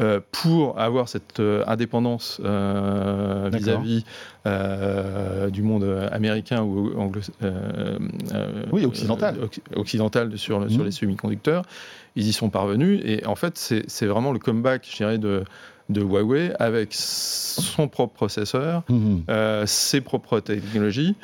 euh, 0.00 0.20
pour 0.32 0.80
avoir 0.80 1.06
cette 1.10 1.38
euh, 1.40 1.62
indépendance 1.66 2.40
euh, 2.42 3.50
vis-à-vis 3.52 4.04
euh, 4.46 5.50
du 5.50 5.62
monde 5.62 5.84
américain 6.10 6.62
ou 6.62 6.92
anglo 6.98 7.20
euh, 7.42 7.98
euh, 8.34 8.62
Oui, 8.72 8.84
occidental. 8.86 9.36
euh, 9.40 9.46
occ- 9.46 9.60
occidental 9.78 10.38
sur, 10.38 10.68
sur 10.70 10.78
Mhm. 10.80 10.84
les 10.86 10.90
semi-conducteurs. 10.92 11.64
Ils 12.16 12.28
y 12.28 12.32
sont 12.32 12.50
parvenus 12.50 13.00
et 13.04 13.24
en 13.26 13.36
fait, 13.36 13.56
c'est 13.86 14.06
vraiment 14.06 14.32
le 14.32 14.38
comeback, 14.38 14.86
je 14.90 14.96
dirais, 14.96 15.18
de, 15.18 15.44
de 15.88 16.02
Huawei 16.02 16.52
avec 16.58 16.88
son 16.92 17.88
propre 17.88 18.14
processeur, 18.14 18.82
mhm. 18.88 19.24
euh, 19.30 19.66
ses 19.66 20.00
propres 20.00 20.40
technologies. 20.40 21.16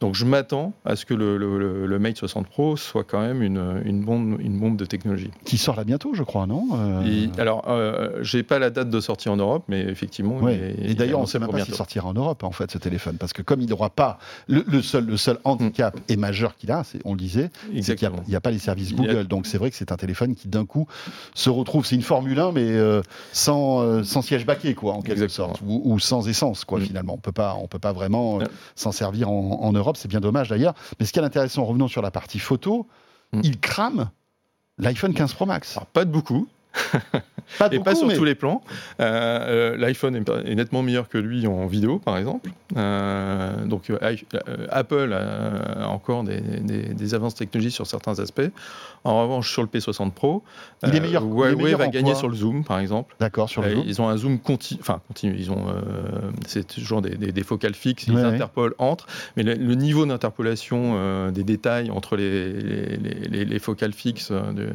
Donc 0.00 0.14
je 0.14 0.26
m'attends 0.26 0.74
à 0.84 0.94
ce 0.94 1.06
que 1.06 1.14
le, 1.14 1.38
le- 1.38 1.58
le- 1.58 1.86
le 1.86 1.98
Mate 1.98 2.18
60 2.18 2.46
Pro 2.48 2.76
soit 2.76 3.02
quand 3.02 3.20
même 3.20 3.42
une, 3.42 3.80
une 3.86 4.04
bombe, 4.04 4.36
une 4.40 4.58
bombe 4.60 4.76
de 4.76 4.84
technologie. 4.84 5.30
Qui 5.46 5.56
sort 5.56 5.74
là 5.74 5.84
bientôt, 5.84 6.12
je 6.12 6.22
crois, 6.22 6.46
non? 6.46 6.66
Euh, 6.74 7.02
Et- 7.06 7.40
alors, 7.40 7.64
euh, 7.68 8.18
j'ai 8.22 8.42
pas 8.42 8.58
la 8.58 8.68
date 8.68 8.90
de 8.90 9.00
sortie 9.00 9.30
en 9.30 9.36
Europe, 9.36 9.64
mais 9.68 9.80
effectivement. 9.80 10.36
Ouais. 10.36 10.54
il 10.54 10.62
est- 10.62 10.74
il 10.84 10.90
Et 10.90 10.94
d'ailleurs, 10.94 11.18
on 11.20 11.22
ne 11.22 11.26
sait 11.26 11.38
même 11.38 11.48
pas 11.48 11.64
s'il 11.64 11.74
sortira 11.74 12.06
en 12.08 12.12
Europe, 12.12 12.44
en 12.44 12.50
fait, 12.50 12.70
ce 12.70 12.76
téléphone. 12.76 13.16
Parce 13.16 13.32
que 13.32 13.40
comme 13.40 13.62
il 13.62 13.70
n'aura 13.70 13.88
pas. 13.88 14.18
Le, 14.48 14.62
le 14.66 14.82
seul, 14.82 15.06
le 15.06 15.16
seul 15.16 15.38
handicap 15.44 15.98
et 16.10 16.16
majeur 16.18 16.56
qu'il 16.56 16.70
a, 16.72 16.82
on 17.06 17.12
le 17.12 17.18
disait, 17.18 17.50
c'est 17.80 17.96
qu'il 17.96 18.10
n'y 18.28 18.34
a, 18.34 18.40
pas 18.42 18.50
les 18.50 18.58
services 18.58 18.92
a- 18.92 18.96
Google. 18.96 19.26
Donc 19.26 19.46
c'est 19.46 19.56
vrai 19.56 19.70
que 19.70 19.76
c'est 19.76 19.92
un 19.92 19.96
téléphone 19.96 20.34
qui, 20.34 20.48
d'un 20.48 20.66
coup, 20.66 20.86
se 21.34 21.48
retrouve. 21.48 21.86
C'est 21.86 21.94
une 21.96 22.02
Formule 22.02 22.38
1, 22.38 22.52
mais 22.52 22.60
euh, 22.70 23.00
sans, 23.32 23.80
euh, 23.80 24.02
sans 24.02 24.20
siège 24.20 24.44
baquet, 24.44 24.74
quoi, 24.74 24.92
en 24.92 25.00
quelque 25.00 25.22
Exactement. 25.22 25.48
sorte. 25.54 25.62
Ou, 25.66 25.80
ou 25.84 25.98
sans 25.98 26.28
essence, 26.28 26.66
quoi, 26.66 26.80
Mm. 26.80 26.82
finalement. 26.82 27.14
On 27.14 27.18
peut 27.18 27.32
pas, 27.32 27.56
on 27.58 27.66
peut 27.66 27.78
pas 27.78 27.94
vraiment 27.94 28.40
s'en 28.74 28.92
servir 28.92 29.30
en, 29.30 29.60
en 29.62 29.72
Europe. 29.72 29.85
C'est 29.94 30.08
bien 30.08 30.20
dommage, 30.20 30.48
d'ailleurs. 30.48 30.74
Mais 30.98 31.06
ce 31.06 31.12
qui 31.12 31.18
est 31.18 31.22
intéressant, 31.22 31.64
revenons 31.64 31.88
sur 31.88 32.02
la 32.02 32.10
partie 32.10 32.38
photo, 32.38 32.86
Mm. 33.32 33.40
il 33.42 33.58
crame 33.58 34.10
l'iPhone 34.78 35.12
15 35.12 35.32
Pro 35.34 35.46
Max. 35.46 35.76
Alors, 35.76 35.86
pas 35.86 36.04
de 36.04 36.10
beaucoup. 36.10 36.46
Pas 37.60 37.68
et 37.70 37.78
pas 37.78 37.94
sur 37.94 38.08
mais- 38.08 38.16
tous 38.16 38.24
les 38.24 38.34
plans. 38.34 38.60
Euh, 39.00 39.74
euh, 39.74 39.76
L'iPhone 39.76 40.16
est, 40.16 40.54
nettement 40.56 40.82
meilleur 40.82 41.08
que 41.08 41.16
lui 41.16 41.46
en 41.46 41.66
vidéo, 41.68 42.00
par 42.00 42.18
exemple. 42.18 42.50
Euh, 42.76 43.64
donc 43.66 43.90
Apple 44.70 45.12
a 45.12 45.86
encore 45.88 46.24
des, 46.24 46.40
des- 46.40 46.92
des 46.92 47.14
avances 47.14 47.36
technologiques 47.36 47.74
sur 47.76 47.86
certains 47.86 48.18
aspects. 48.18 48.50
En 49.04 49.22
revanche, 49.22 49.52
sur 49.52 49.62
le 49.62 49.68
P60 49.68 50.10
Pro, 50.10 50.42
Il 50.82 50.96
est 50.96 51.00
meilleur- 51.00 51.22
il 51.22 51.26
est 51.28 51.30
Huawei 51.30 51.54
meilleur 51.54 51.78
va 51.78 51.86
gagner 51.86 52.16
sur 52.16 52.28
le 52.28 52.34
zoom, 52.34 52.64
par 52.64 52.80
exemple. 52.80 53.14
D'accord, 53.20 53.48
sur 53.48 53.62
le 53.62 53.70
zoom. 53.76 53.84
Ils 53.86 54.02
ont 54.02 54.08
un 54.08 54.16
zoom 54.16 54.40
continu, 54.40 54.80
enfin 54.82 55.00
continu. 55.06 55.36
Ils 55.38 55.52
ont, 55.52 55.66
c'est 56.48 56.66
toujours 56.66 57.00
des, 57.00 57.42
focales 57.44 57.74
fixes. 57.74 58.08
Ils 58.08 58.14
Ouais, 58.14 58.22
ouais. 58.22 58.26
interpolent 58.26 58.74
entre, 58.78 59.06
mais 59.36 59.44
le, 59.44 59.54
le 59.54 59.74
niveau 59.76 60.04
d'interpolation 60.04 61.30
des 61.30 61.44
détails 61.44 61.92
entre 61.92 62.16
les, 62.16 62.52
les, 62.52 62.96
les- 62.96 63.28
les- 63.28 63.44
les 63.44 63.58
focales 63.60 63.92
fixes 63.92 64.32
de, 64.32 64.68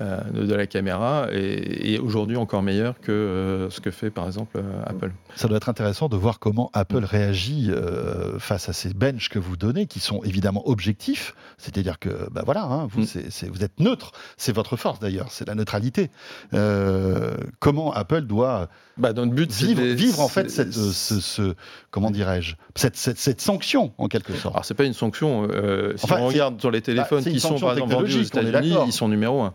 de, 0.00 0.44
de 0.46 0.54
la 0.54 0.66
caméra 0.66 1.26
est, 1.30 1.92
est 1.94 1.98
aujourd'hui 1.98 2.36
encore 2.36 2.62
meilleur 2.62 3.00
que 3.00 3.12
euh, 3.12 3.70
ce 3.70 3.80
que 3.80 3.90
fait 3.90 4.10
par 4.10 4.26
exemple 4.26 4.56
euh, 4.58 4.82
Apple. 4.86 5.10
Ça 5.36 5.48
doit 5.48 5.56
être 5.56 5.68
intéressant 5.68 6.08
de 6.08 6.16
voir 6.16 6.38
comment 6.38 6.70
Apple 6.72 7.04
réagit 7.04 7.70
euh, 7.70 8.38
face 8.38 8.68
à 8.68 8.72
ces 8.72 8.92
benches 8.94 9.28
que 9.28 9.38
vous 9.38 9.56
donnez, 9.56 9.86
qui 9.86 10.00
sont 10.00 10.22
évidemment 10.24 10.66
objectifs. 10.68 11.34
C'est-à-dire 11.58 11.98
que, 11.98 12.28
bah 12.32 12.42
voilà, 12.44 12.64
hein, 12.64 12.86
vous, 12.90 13.02
Mm. 13.02 13.48
vous 13.52 13.64
êtes 13.64 13.78
neutre. 13.80 14.12
C'est 14.36 14.54
votre 14.54 14.76
force 14.76 14.98
d'ailleurs, 14.98 15.28
c'est 15.30 15.46
la 15.46 15.54
neutralité. 15.54 16.10
Euh, 16.54 17.34
comment 17.60 17.92
Apple 17.92 18.22
doit 18.22 18.68
Bah, 18.96 19.12
but, 19.12 19.50
c'est 19.52 19.74
vivre, 19.94 20.20
en 20.20 20.28
fait 20.28 20.50
cette, 20.50 20.76
euh, 20.76 20.90
ce, 20.92 21.20
ce- 21.20 21.54
comment 21.90 22.10
dirais-je, 22.10 22.54
cette, 22.74 22.96
cette, 22.96 23.18
cette 23.18 23.40
sanction 23.40 23.92
en 23.98 24.08
quelque 24.08 24.34
sorte. 24.34 24.54
Alors 24.54 24.64
c'est 24.64 24.74
pas 24.74 24.84
une 24.84 24.92
sanction. 24.94 25.48
euh, 25.50 25.92
si 25.96 26.04
Enfin, 26.04 26.16
on 26.20 26.26
regarde 26.28 26.60
sur 26.60 26.70
les 26.70 26.80
téléphones 26.82 27.22
une 27.26 27.32
qui 27.32 27.40
sont 27.40 27.58
par 27.58 27.72
exemple 27.72 27.92
vendus 27.94 28.18
aux 28.18 28.22
États-Unis, 28.22 28.76
ils 28.86 28.92
sont 28.92 29.08
numéro 29.08 29.42
un. 29.42 29.52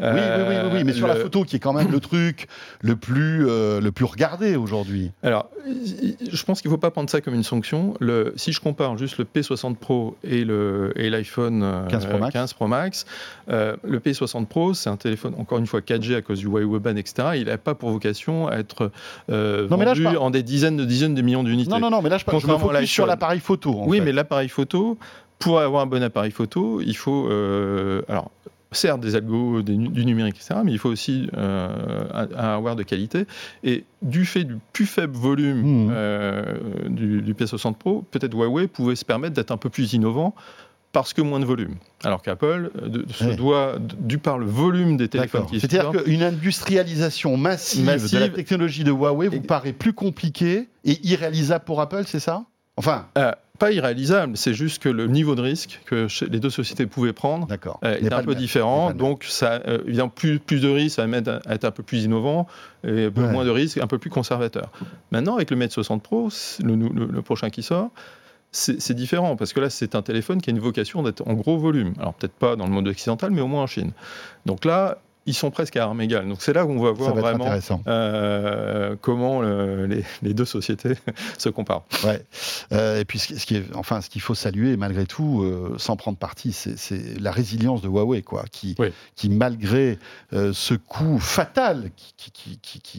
Oui, 0.00 0.06
oui, 0.12 0.20
oui, 0.20 0.54
oui, 0.64 0.70
oui, 0.74 0.84
mais 0.84 0.92
sur 0.92 1.06
la 1.06 1.16
photo 1.16 1.44
qui 1.44 1.56
est 1.56 1.60
quand 1.60 1.72
même 1.72 1.90
le 1.90 2.00
truc 2.00 2.48
le 2.80 2.96
plus, 2.96 3.46
euh, 3.48 3.80
le 3.80 3.92
plus 3.92 4.04
regardé 4.04 4.56
aujourd'hui. 4.56 5.10
Alors, 5.22 5.50
je 5.66 6.44
pense 6.44 6.60
qu'il 6.60 6.70
ne 6.70 6.74
faut 6.74 6.80
pas 6.80 6.90
prendre 6.90 7.10
ça 7.10 7.20
comme 7.20 7.34
une 7.34 7.42
sanction. 7.42 7.94
Le, 8.00 8.32
si 8.36 8.52
je 8.52 8.60
compare 8.60 8.96
juste 8.98 9.18
le 9.18 9.24
P60 9.24 9.76
Pro 9.76 10.16
et 10.24 10.44
le 10.44 10.92
et 10.96 11.10
l'iPhone 11.10 11.62
euh, 11.62 11.86
15 11.88 12.06
Pro 12.06 12.18
Max. 12.18 12.32
15 12.32 12.52
Pro 12.54 12.66
Max, 12.66 13.06
euh, 13.50 13.76
le 13.82 13.98
P60 13.98 14.46
Pro, 14.46 14.74
c'est 14.74 14.90
un 14.90 14.96
téléphone 14.96 15.34
encore 15.38 15.58
une 15.58 15.66
fois 15.66 15.80
4G 15.80 16.14
à 16.16 16.22
cause 16.22 16.38
du 16.40 16.46
Huawei 16.46 16.78
Band, 16.78 16.96
etc. 16.96 17.28
Il 17.36 17.46
n'a 17.46 17.58
pas 17.58 17.74
pour 17.74 17.90
vocation 17.90 18.48
à 18.48 18.56
être 18.56 18.90
euh, 19.30 19.68
Non, 19.68 19.76
mais 19.76 19.84
là, 19.84 19.94
je 19.94 20.02
vendu 20.02 20.16
en 20.16 20.30
des 20.30 20.42
dizaines 20.42 20.76
de 20.76 20.84
dizaines 20.84 21.14
de 21.14 21.22
millions 21.22 21.42
d'unités. 21.44 21.70
Non, 21.70 21.78
non, 21.78 21.90
non, 21.90 22.02
mais 22.02 22.08
là 22.08 22.18
je, 22.18 22.24
parle- 22.24 22.36
me 22.36 22.40
sur 22.40 22.72
l'iPhone. 22.72 23.06
l'appareil 23.06 23.40
photo. 23.40 23.80
en 23.80 23.86
oui, 23.86 23.98
fait. 23.98 24.04
mais 24.04 24.12
l'appareil 24.12 24.48
photo, 24.48 24.98
pour 25.38 25.60
avoir 25.60 25.82
un 25.82 25.86
bon 25.86 26.02
appareil 26.02 26.30
photo, 26.30 26.80
il 26.80 26.96
faut 26.96 27.28
euh, 27.30 28.02
alors 28.08 28.30
certes 28.72 29.00
des 29.00 29.14
algos, 29.16 29.62
des 29.62 29.74
du 29.76 30.04
numérique, 30.06 30.36
etc., 30.36 30.60
mais 30.64 30.72
il 30.72 30.78
faut 30.78 30.88
aussi 30.90 31.28
euh, 31.36 32.04
un, 32.14 32.28
hardware 32.36 32.76
de 32.76 32.82
qualité. 32.82 33.26
Et 33.64 33.84
du 34.02 34.24
fait 34.24 34.44
du 34.44 34.56
plus 34.72 34.86
faible 34.86 35.16
volume 35.16 35.86
Mhm. 35.86 35.88
euh, 35.92 36.42
du, 36.88 37.22
du 37.22 37.34
P60 37.34 37.74
Pro, 37.74 38.04
peut-être 38.10 38.34
Huawei 38.34 38.66
pouvait 38.68 38.96
se 38.96 39.04
permettre 39.04 39.34
d'être 39.34 39.50
un 39.50 39.56
peu 39.56 39.70
plus 39.70 39.92
innovant 39.92 40.34
parce 40.92 41.12
que 41.12 41.22
moins 41.22 41.38
de 41.38 41.44
volume. 41.44 41.76
Alors 42.02 42.20
qu'Apple 42.20 42.70
euh, 42.82 43.02
se 43.12 43.24
Ouais. 43.24 43.36
doit, 43.36 43.76
du 44.00 44.18
par 44.18 44.38
le 44.38 44.46
volume 44.46 44.96
des 44.96 45.06
téléphones 45.08 45.46
qui 45.46 45.60
C'est-à-dire 45.60 46.02
qu'une 46.02 46.22
industrialisation 46.22 47.36
massive, 47.36 47.84
Massive. 47.86 48.18
de 48.18 48.24
la 48.24 48.28
technologie 48.28 48.82
de 48.84 48.90
Huawei 48.90 49.28
vous 49.28 49.36
Et- 49.36 49.40
paraît 49.40 49.72
plus 49.72 49.92
compliquée 49.92 50.68
et 50.84 50.98
irréalisable 51.06 51.64
pour 51.64 51.80
Apple, 51.80 52.02
c'est 52.06 52.18
ça? 52.20 52.44
Enfin, 52.76 53.06
euh, 53.18 53.30
pas 53.60 53.70
irréalisable, 53.70 54.36
c'est 54.36 54.54
juste 54.54 54.82
que 54.82 54.88
le 54.88 55.06
niveau 55.06 55.36
de 55.36 55.42
risque 55.42 55.80
que 55.86 56.08
les 56.28 56.40
deux 56.40 56.50
sociétés 56.50 56.86
pouvaient 56.86 57.12
prendre. 57.12 57.46
Euh, 57.84 57.94
est 57.94 58.12
un 58.12 58.22
peu 58.24 58.30
même. 58.30 58.38
Différent, 58.40 58.92
donc 58.92 59.24
ça, 59.28 59.60
euh, 59.68 59.78
évidemment, 59.86 60.08
plus, 60.08 60.40
plus 60.40 60.60
de 60.60 60.68
risques, 60.68 60.96
ça 60.96 61.02
va 61.02 61.08
mettre 61.08 61.40
à 61.46 61.54
être 61.54 61.64
un 61.64 61.70
peu 61.70 61.82
plus 61.84 62.02
innovant, 62.04 62.48
et 62.82 63.04
un 63.04 63.10
peu 63.12 63.22
Ouais. 63.22 63.30
moins 63.32 63.44
de 63.44 63.50
risques, 63.50 63.78
un 63.78 63.86
peu 63.86 63.98
plus 63.98 64.10
conservateur. 64.10 64.70
Maintenant, 65.12 65.36
avec 65.36 65.50
le 65.52 65.56
Mate 65.56 65.70
60 65.70 66.02
Pro, 66.02 66.28
le, 66.64 66.74
le- 66.74 67.06
le 67.06 67.22
prochain 67.22 67.50
qui 67.50 67.62
sort, 67.62 67.90
c'est 68.52 68.94
différent, 68.94 69.36
parce 69.36 69.52
que 69.52 69.60
là, 69.60 69.70
c'est 69.70 69.94
un 69.94 70.02
téléphone 70.02 70.40
qui 70.42 70.50
a 70.50 70.52
une 70.52 70.58
vocation 70.58 71.04
d'être 71.04 71.22
en 71.28 71.34
gros 71.34 71.56
volume. 71.56 71.92
Alors, 72.00 72.14
peut-être 72.14 72.32
pas 72.34 72.56
dans 72.56 72.66
le 72.66 72.72
monde 72.72 72.88
occidental, 72.88 73.30
mais 73.30 73.40
au 73.42 73.46
moins 73.46 73.62
en 73.62 73.66
Chine. 73.68 73.92
Donc 74.44 74.64
là, 74.64 74.98
ils 75.26 75.34
sont 75.34 75.50
presque 75.50 75.76
à 75.76 75.84
armes 75.84 76.00
égales. 76.00 76.26
Donc 76.28 76.40
c'est 76.40 76.52
là 76.52 76.64
où 76.64 76.70
on 76.70 76.82
va 76.82 76.92
voir 76.92 77.14
va 77.14 77.20
vraiment 77.20 77.46
euh, 77.86 78.96
comment 79.00 79.42
le- 79.42 79.86
les, 79.86 80.04
les 80.22 80.34
deux 80.34 80.44
sociétés 80.44 80.94
se 81.38 81.48
comparent. 81.48 81.84
Ouais. 82.04 82.24
Euh, 82.72 83.00
et 83.00 83.04
puis, 83.04 83.18
ce 83.18 83.26
qui 83.28 83.38
ce 83.38 83.46
qui 83.46 83.56
est, 83.56 83.64
enfin, 83.74 84.00
ce 84.00 84.08
qu'il 84.10 84.22
faut 84.22 84.34
saluer, 84.34 84.76
malgré 84.76 85.06
tout, 85.06 85.42
euh, 85.42 85.74
sans 85.78 85.96
prendre 85.96 86.16
parti, 86.18 86.52
c'est- 86.52 87.20
la 87.20 87.30
résilience 87.32 87.82
de 87.82 87.88
Huawei, 87.88 88.22
quoi, 88.22 88.44
qui, 88.50 88.74
Oui. 88.78 88.88
qui 89.14 89.28
malgré 89.28 89.98
euh, 90.32 90.52
ce 90.52 90.74
coup 90.74 91.18
fatal 91.18 91.90
qui, 91.96 92.58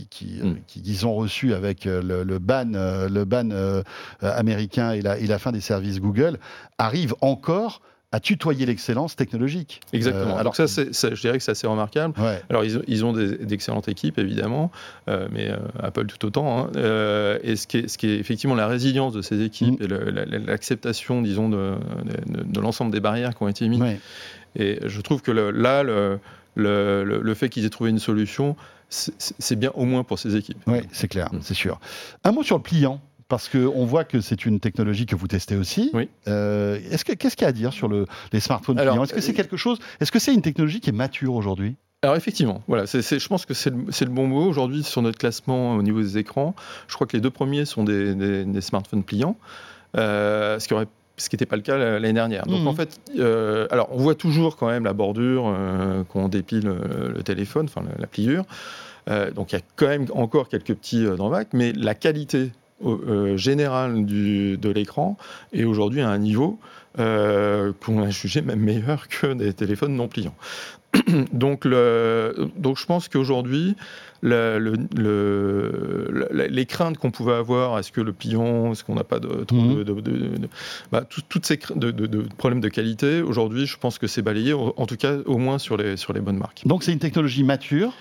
qui, 0.10 0.40
euh, 0.42 0.46
Mm. 0.46 0.58
qui- 0.68 0.82
qu'ils 0.82 1.06
ont 1.08 1.16
reçu 1.16 1.54
avec 1.54 1.86
euh, 1.88 2.02
le, 2.02 2.24
le 2.24 2.40
ban, 2.40 2.74
euh, 2.76 3.10
le 3.10 3.26
ban 3.26 3.50
euh, 3.52 3.84
euh, 4.24 4.38
américain 4.38 4.92
et 4.92 5.02
la, 5.02 5.18
et 5.18 5.26
la 5.28 5.40
fin 5.40 5.52
des 5.52 5.62
services 5.62 6.00
Google, 6.00 6.38
arrive 6.78 7.16
encore 7.22 7.82
à 8.14 8.20
tutoyer 8.20 8.66
l'excellence 8.66 9.16
technologique. 9.16 9.80
Exactement. 9.94 10.36
Euh, 10.36 10.40
alors 10.40 10.54
ça, 10.56 10.66
je 10.66 11.22
dirais 11.22 11.38
que 11.38 11.44
c'est 11.44 11.52
assez 11.52 11.66
remarquable. 11.68 12.14
ouais. 12.20 12.42
Alors, 12.50 12.66
ils 12.66 12.78
ont, 12.78 12.82
ils 12.88 13.06
ont 13.06 13.14
d'excellentes 13.14 13.88
équipes, 13.88 14.20
évidemment, 14.20 14.70
euh, 15.08 15.28
mais 15.32 15.50
euh, 15.50 15.56
Apple 15.82 16.08
tout 16.08 16.26
autant. 16.26 16.60
hein. 16.66 16.72
Et 17.44 17.56
ce 17.56 17.68
qui, 17.68 17.78
est, 17.78 17.88
ce 17.88 17.98
qui 17.98 18.10
est 18.10 18.18
effectivement 18.18 18.56
la 18.56 18.68
résilience 18.68 19.14
de 19.14 19.22
ces 19.22 19.42
équipes 19.42 19.80
Mm. 19.80 19.84
et 19.84 19.88
l'acceptation, 20.40 21.22
disons, 21.22 21.48
de, 21.50 21.76
de- 22.28 22.44
de 22.44 22.60
l'ensemble 22.60 22.92
des 22.92 23.00
barrières 23.00 23.36
qui 23.36 23.44
ont 23.44 23.48
été 23.48 23.68
mises. 23.70 23.80
Ouais. 23.82 24.00
Et 24.58 24.80
je 24.86 25.00
trouve 25.02 25.22
que 25.22 25.32
le- 25.32 25.52
là, 25.52 25.84
le, 25.84 26.20
le- 26.56 27.04
le- 27.06 27.22
le 27.22 27.34
fait 27.34 27.48
qu'ils 27.50 27.64
aient 27.66 27.70
trouvé 27.70 27.90
une 27.92 28.00
solution, 28.00 28.56
c'est 28.90 29.14
c'est 29.40 29.56
bien 29.56 29.72
au 29.76 29.86
moins 29.86 30.04
pour 30.04 30.20
ces 30.20 30.36
équipes. 30.36 30.58
Oui, 30.68 30.80
c'est 30.92 31.08
clair, 31.08 31.30
Mm. 31.32 31.38
c'est 31.42 31.54
sûr. 31.54 31.80
Un 32.26 32.34
mot 32.34 32.44
sur 32.44 32.58
le 32.58 32.62
pliant, 32.64 33.00
parce 33.32 33.48
qu'on 33.48 33.86
voit 33.86 34.04
que 34.04 34.20
c'est 34.20 34.46
une 34.46 34.60
technologie 34.60 35.06
que 35.06 35.16
vous 35.16 35.28
testez 35.28 35.56
aussi. 35.56 35.90
Oui. 35.94 36.10
Euh, 36.28 36.78
est-ce 36.92 37.06
que, 37.06 37.14
qu'est-ce 37.14 37.38
qu'il 37.38 37.46
y 37.46 37.48
a 37.48 37.50
à 37.50 37.54
dire 37.54 37.72
sur 37.72 37.88
le, 37.88 38.06
les 38.34 38.42
smartphones 38.42 38.78
Alors, 38.78 38.94
pliants 38.96 39.04
Est-ce 39.06 39.14
que 39.14 39.22
c'est 39.22 39.32
euh, 39.32 39.36
quelque 39.36 39.56
chose 39.56 39.80
Est-ce 40.02 40.12
que 40.12 40.20
c'est 40.20 40.34
une 40.34 40.42
technologie 40.42 40.82
qui 40.82 40.90
est 40.90 40.94
mature 40.94 41.34
aujourd'hui? 41.34 41.76
Alors 42.04 42.18
effectivement, 42.18 42.62
voilà, 42.68 42.88
c'est- 42.88 43.02
c'est- 43.02 43.20
je 43.20 43.28
pense 43.30 43.46
que 43.46 43.54
c'est 43.54 43.70
le, 43.70 43.86
c'est 43.90 44.04
le 44.04 44.12
bon 44.12 44.28
mot. 44.28 44.44
Aujourd'hui, 44.46 44.84
sur 44.84 45.02
notre 45.02 45.18
classement 45.18 45.76
au 45.76 45.82
niveau 45.82 46.02
des 46.02 46.18
écrans, 46.18 46.56
je 46.90 46.96
crois 46.96 47.08
que 47.08 47.16
les 47.16 47.22
deux 47.22 47.30
premiers 47.30 47.64
sont 47.64 47.84
des, 47.86 48.14
des- 48.16 48.44
des 48.44 48.62
smartphones 48.62 49.04
pliants, 49.04 49.38
euh, 49.98 50.60
ce 50.60 50.68
qui 50.68 50.74
aurait 50.74 50.88
ce 51.18 51.30
qui 51.30 51.36
n'était 51.36 51.46
pas 51.46 51.56
le 51.56 51.62
cas 51.62 51.78
l'année 51.78 52.14
dernière. 52.14 52.46
Donc 52.48 52.66
en 52.68 52.74
fait, 52.74 53.00
euh, 53.20 53.68
alors 53.70 53.90
on 53.92 53.98
voit 53.98 54.16
toujours 54.16 54.58
quand 54.58 54.68
même 54.68 54.84
la 54.86 54.94
bordure 54.94 55.46
euh, 55.48 56.04
quand 56.10 56.20
on 56.22 56.28
dépile 56.30 56.66
le, 56.66 57.14
le 57.16 57.24
téléphone, 57.24 57.68
enfin 57.70 57.84
la, 57.88 57.96
la 58.02 58.08
pliure. 58.08 58.44
Euh, 59.10 59.30
donc 59.32 59.52
il 59.52 59.56
y 59.56 59.60
a 59.60 59.62
quand 59.76 59.88
même 59.88 60.06
encore 60.16 60.48
quelques 60.50 60.74
petits 60.74 61.06
euh, 61.06 61.16
drawbacks, 61.16 61.50
mais 61.54 61.74
la 61.74 61.94
qualité 61.94 62.52
euh, 62.86 63.38
générale 63.38 64.06
du- 64.06 64.58
de 64.58 64.70
l'écran 64.70 65.18
est 65.54 65.64
aujourd'hui 65.64 66.02
à 66.02 66.10
un 66.10 66.18
niveau 66.18 66.60
euh, 67.00 67.72
qu'on 67.86 68.02
a 68.04 68.10
jugé 68.10 68.42
même 68.42 68.60
meilleur 68.60 69.08
que 69.08 69.34
des 69.34 69.54
téléphones 69.54 69.96
non 69.96 70.08
pliants. 70.10 70.36
donc, 71.32 71.64
le, 71.64 72.50
donc 72.58 72.78
je 72.78 72.86
pense 72.86 73.08
qu'aujourd'hui, 73.08 73.78
le- 74.22 74.60
le- 74.60 74.74
le- 74.98 76.28
le- 76.32 76.48
les 76.48 76.66
craintes 76.66 76.98
qu'on 76.98 77.12
pouvait 77.12 77.34
avoir, 77.34 77.80
est-ce 77.80 77.94
que 77.94 78.02
le 78.02 78.12
pliant, 78.12 78.74
est-ce 78.74 78.84
qu'on 78.84 78.96
n'a 78.96 79.06
pas 79.06 79.20
de, 79.20 79.46
trop 79.46 79.56
Mhm. 79.56 79.84
de, 79.86 80.02
de- 80.02 80.50
bah, 80.92 81.06
tout- 81.10 81.22
toutes 81.30 81.46
ces 81.46 81.58
problèmes 82.38 82.60
de 82.60 82.68
qualité, 82.68 83.22
aujourd'hui, 83.22 83.66
je 83.68 83.78
pense 83.78 83.98
que 83.98 84.08
c'est 84.08 84.22
balayé, 84.22 84.52
en 84.54 84.74
en 84.76 84.86
tout 84.86 84.98
cas 84.98 85.16
au 85.26 85.38
moins 85.38 85.60
sur 85.60 85.78
les, 85.78 85.96
sur 85.96 86.12
les 86.12 86.20
bonnes 86.20 86.38
marques. 86.38 86.64
Donc 86.66 86.84
c'est 86.84 86.92
une 86.92 87.00
technologie 87.00 87.44
mature 87.46 87.94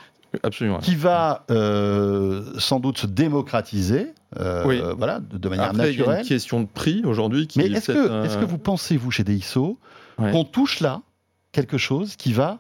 Absolument. 0.42 0.78
qui 0.78 0.96
va 0.96 1.44
euh, 1.52 2.42
sans 2.58 2.80
doute 2.80 2.98
se 2.98 3.06
démocratiser, 3.06 4.08
euh, 4.38 4.64
Oui. 4.66 4.80
voilà, 4.96 5.18
de, 5.20 5.38
de 5.38 5.48
manière 5.48 5.66
Après, 5.70 5.92
il 5.92 5.98
y 5.98 6.02
a 6.02 6.06
naturelle. 6.06 6.20
une 6.22 6.26
question 6.28 6.60
de 6.60 6.66
prix 6.66 7.02
aujourd'hui 7.04 7.46
qui 7.46 7.58
Mais 7.58 7.66
est 7.66 7.72
est-ce 7.72 7.92
peut-être, 7.92 8.08
que, 8.08 8.24
est-ce 8.26 8.38
que 8.38 8.44
vous 8.44 8.58
pensez, 8.58 8.96
vous, 8.96 9.10
chez 9.10 9.24
DxO, 9.24 9.78
Ouais. 10.18 10.30
qu'on 10.32 10.44
touche 10.44 10.80
là 10.80 11.00
quelque 11.52 11.78
chose 11.78 12.16
qui 12.16 12.32
va 12.32 12.58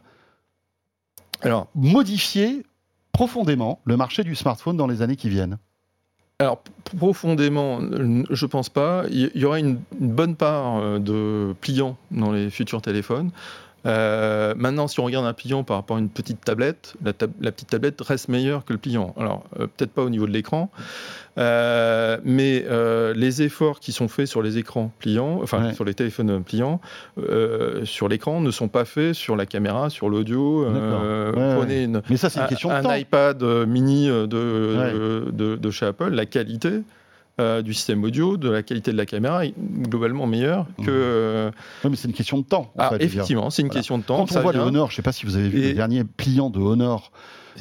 Alors, 1.42 1.68
modifier 1.74 2.64
profondément 3.12 3.80
le 3.84 3.96
marché 3.96 4.24
du 4.24 4.34
smartphone 4.34 4.76
dans 4.76 4.86
les 4.86 5.02
années 5.02 5.16
qui 5.16 5.28
viennent? 5.28 5.58
Alors, 6.38 6.62
profondément, 6.84 7.80
je 8.30 8.46
pense 8.46 8.70
pas. 8.70 9.04
Il 9.10 9.30
y- 9.34 9.38
y 9.40 9.44
aura 9.44 9.58
une, 9.58 9.78
une 10.00 10.10
bonne 10.12 10.36
part 10.36 10.78
euh, 10.78 10.98
de 10.98 11.54
pliants 11.60 11.96
dans 12.10 12.32
les 12.32 12.48
futurs 12.50 12.80
téléphones. 12.80 13.30
Euh, 13.86 14.54
maintenant, 14.58 14.88
si 14.88 15.00
on 15.00 15.04
regarde 15.04 15.24
un 15.24 15.32
pliant 15.32 15.64
par 15.64 15.76
rapport 15.78 15.96
à 15.96 16.00
une 16.00 16.10
petite 16.10 16.44
tablette, 16.44 16.94
la, 17.02 17.12
tab- 17.14 17.32
la 17.40 17.50
petite 17.50 17.70
tablette 17.70 18.00
reste 18.02 18.28
meilleure 18.28 18.64
que 18.66 18.72
le 18.74 18.78
pliant. 18.78 19.14
Alors, 19.18 19.44
euh, 19.58 19.66
peut-être 19.74 19.92
pas 19.92 20.02
au 20.02 20.10
niveau 20.10 20.26
de 20.26 20.32
l'écran, 20.32 20.70
euh, 21.38 22.18
mais 22.24 22.64
les 23.14 23.42
efforts 23.42 23.80
qui 23.80 23.92
sont 23.92 24.08
faits 24.08 24.26
sur 24.26 24.42
les 24.42 24.58
écrans 24.58 24.92
pliants, 24.98 25.40
enfin 25.42 25.68
Ouais. 25.68 25.74
sur 25.74 25.84
les 25.84 25.94
téléphones 25.94 26.42
pliants, 26.44 26.80
sur 27.84 28.08
l'écran 28.08 28.40
ne 28.40 28.50
sont 28.50 28.68
pas 28.68 28.84
faits 28.84 29.14
sur 29.14 29.36
la 29.36 29.46
caméra, 29.46 29.88
sur 29.90 30.08
l'audio. 30.10 30.64
Ouais, 30.66 31.30
prenez 31.56 31.84
une, 31.84 32.02
Mais 32.10 32.16
ça, 32.16 32.28
c'est 32.28 32.38
une 32.40 32.44
un, 32.46 32.48
question 32.48 32.68
de 32.68 32.74
un 32.86 32.96
iPad 32.96 33.42
mini 33.66 34.08
de, 34.08 34.26
de, 34.26 35.56
de 35.56 35.70
chez 35.70 35.86
Apple, 35.86 36.10
la 36.10 36.26
qualité 36.26 36.82
euh, 37.40 37.62
du 37.62 37.72
système 37.74 38.02
audio, 38.04 38.36
de 38.36 38.50
la 38.50 38.62
qualité 38.62 38.92
de 38.92 38.96
la 38.96 39.06
caméra 39.06 39.44
est 39.46 39.54
globalement 39.58 40.26
meilleure 40.26 40.66
que. 40.78 40.82
Mhm. 40.82 40.88
euh, 40.90 41.50
Ouais, 41.84 41.90
mais 41.90 41.96
c'est 41.96 42.08
une 42.08 42.14
question 42.14 42.38
de 42.38 42.44
temps. 42.44 42.72
en 42.76 42.80
ah, 42.82 42.88
fait, 42.90 43.02
effectivement, 43.04 43.50
c'est 43.50 43.62
une 43.62 43.68
Voilà. 43.68 43.78
question 43.80 43.98
de 43.98 44.02
temps. 44.02 44.26
Quand 44.26 44.36
on 44.36 44.40
voit 44.42 44.52
le 44.52 44.58
vient. 44.58 44.68
Honor, 44.68 44.88
je 44.88 44.92
ne 44.94 44.96
sais 44.96 45.02
pas 45.02 45.12
si 45.12 45.24
vous 45.26 45.36
avez 45.36 45.48
vu 45.48 45.60
Et- 45.62 45.68
le 45.68 45.74
dernier 45.74 46.04
pliant 46.04 46.50
de 46.50 46.58
Honor, 46.58 47.12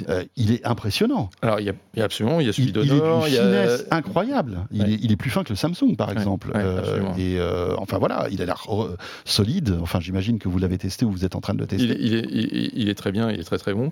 euh, 0.07 0.23
il 0.35 0.51
est 0.53 0.65
impressionnant. 0.65 1.29
Alors, 1.41 1.59
il 1.59 1.65
y 1.65 1.69
a, 1.69 1.73
il 1.95 1.99
y 1.99 2.01
a 2.01 2.05
absolument, 2.05 2.39
il 2.39 2.45
y 2.47 2.49
a 2.49 2.53
celui 2.53 2.69
Il, 2.69 2.77
il 2.77 2.79
est 2.79 2.83
d'une 2.83 2.95
y 2.97 3.37
a- 3.37 3.43
finesse 3.43 3.85
incroyable. 3.91 4.59
Il, 4.71 4.81
Ouais. 4.83 4.91
est, 4.91 4.99
il 5.01 5.11
est 5.11 5.15
plus 5.17 5.29
fin 5.29 5.43
que 5.43 5.49
le 5.49 5.55
Samsung, 5.55 5.95
par 5.97 6.07
Ouais, 6.09 6.13
exemple. 6.13 6.51
ouais, 6.53 6.61
absolument. 6.77 7.15
et 7.17 7.39
euh, 7.39 7.75
enfin 7.77 7.97
voilà, 7.97 8.27
il 8.31 8.41
a 8.41 8.45
l'air 8.45 8.63
euh, 8.69 8.95
solide. 9.25 9.77
Enfin, 9.81 9.99
j'imagine 9.99 10.39
que 10.39 10.47
vous 10.47 10.59
l'avez 10.59 10.77
testé 10.77 11.05
ou 11.05 11.11
vous 11.11 11.25
êtes 11.25 11.35
en 11.35 11.41
train 11.41 11.53
de 11.53 11.59
le 11.59 11.67
tester. 11.67 11.97
Il 11.99 12.89
est, 12.89 12.95
très 12.95 13.11
bien, 13.11 13.31
il 13.31 13.39
est 13.39 13.43
très 13.43 13.57
très 13.57 13.73
bon. 13.73 13.91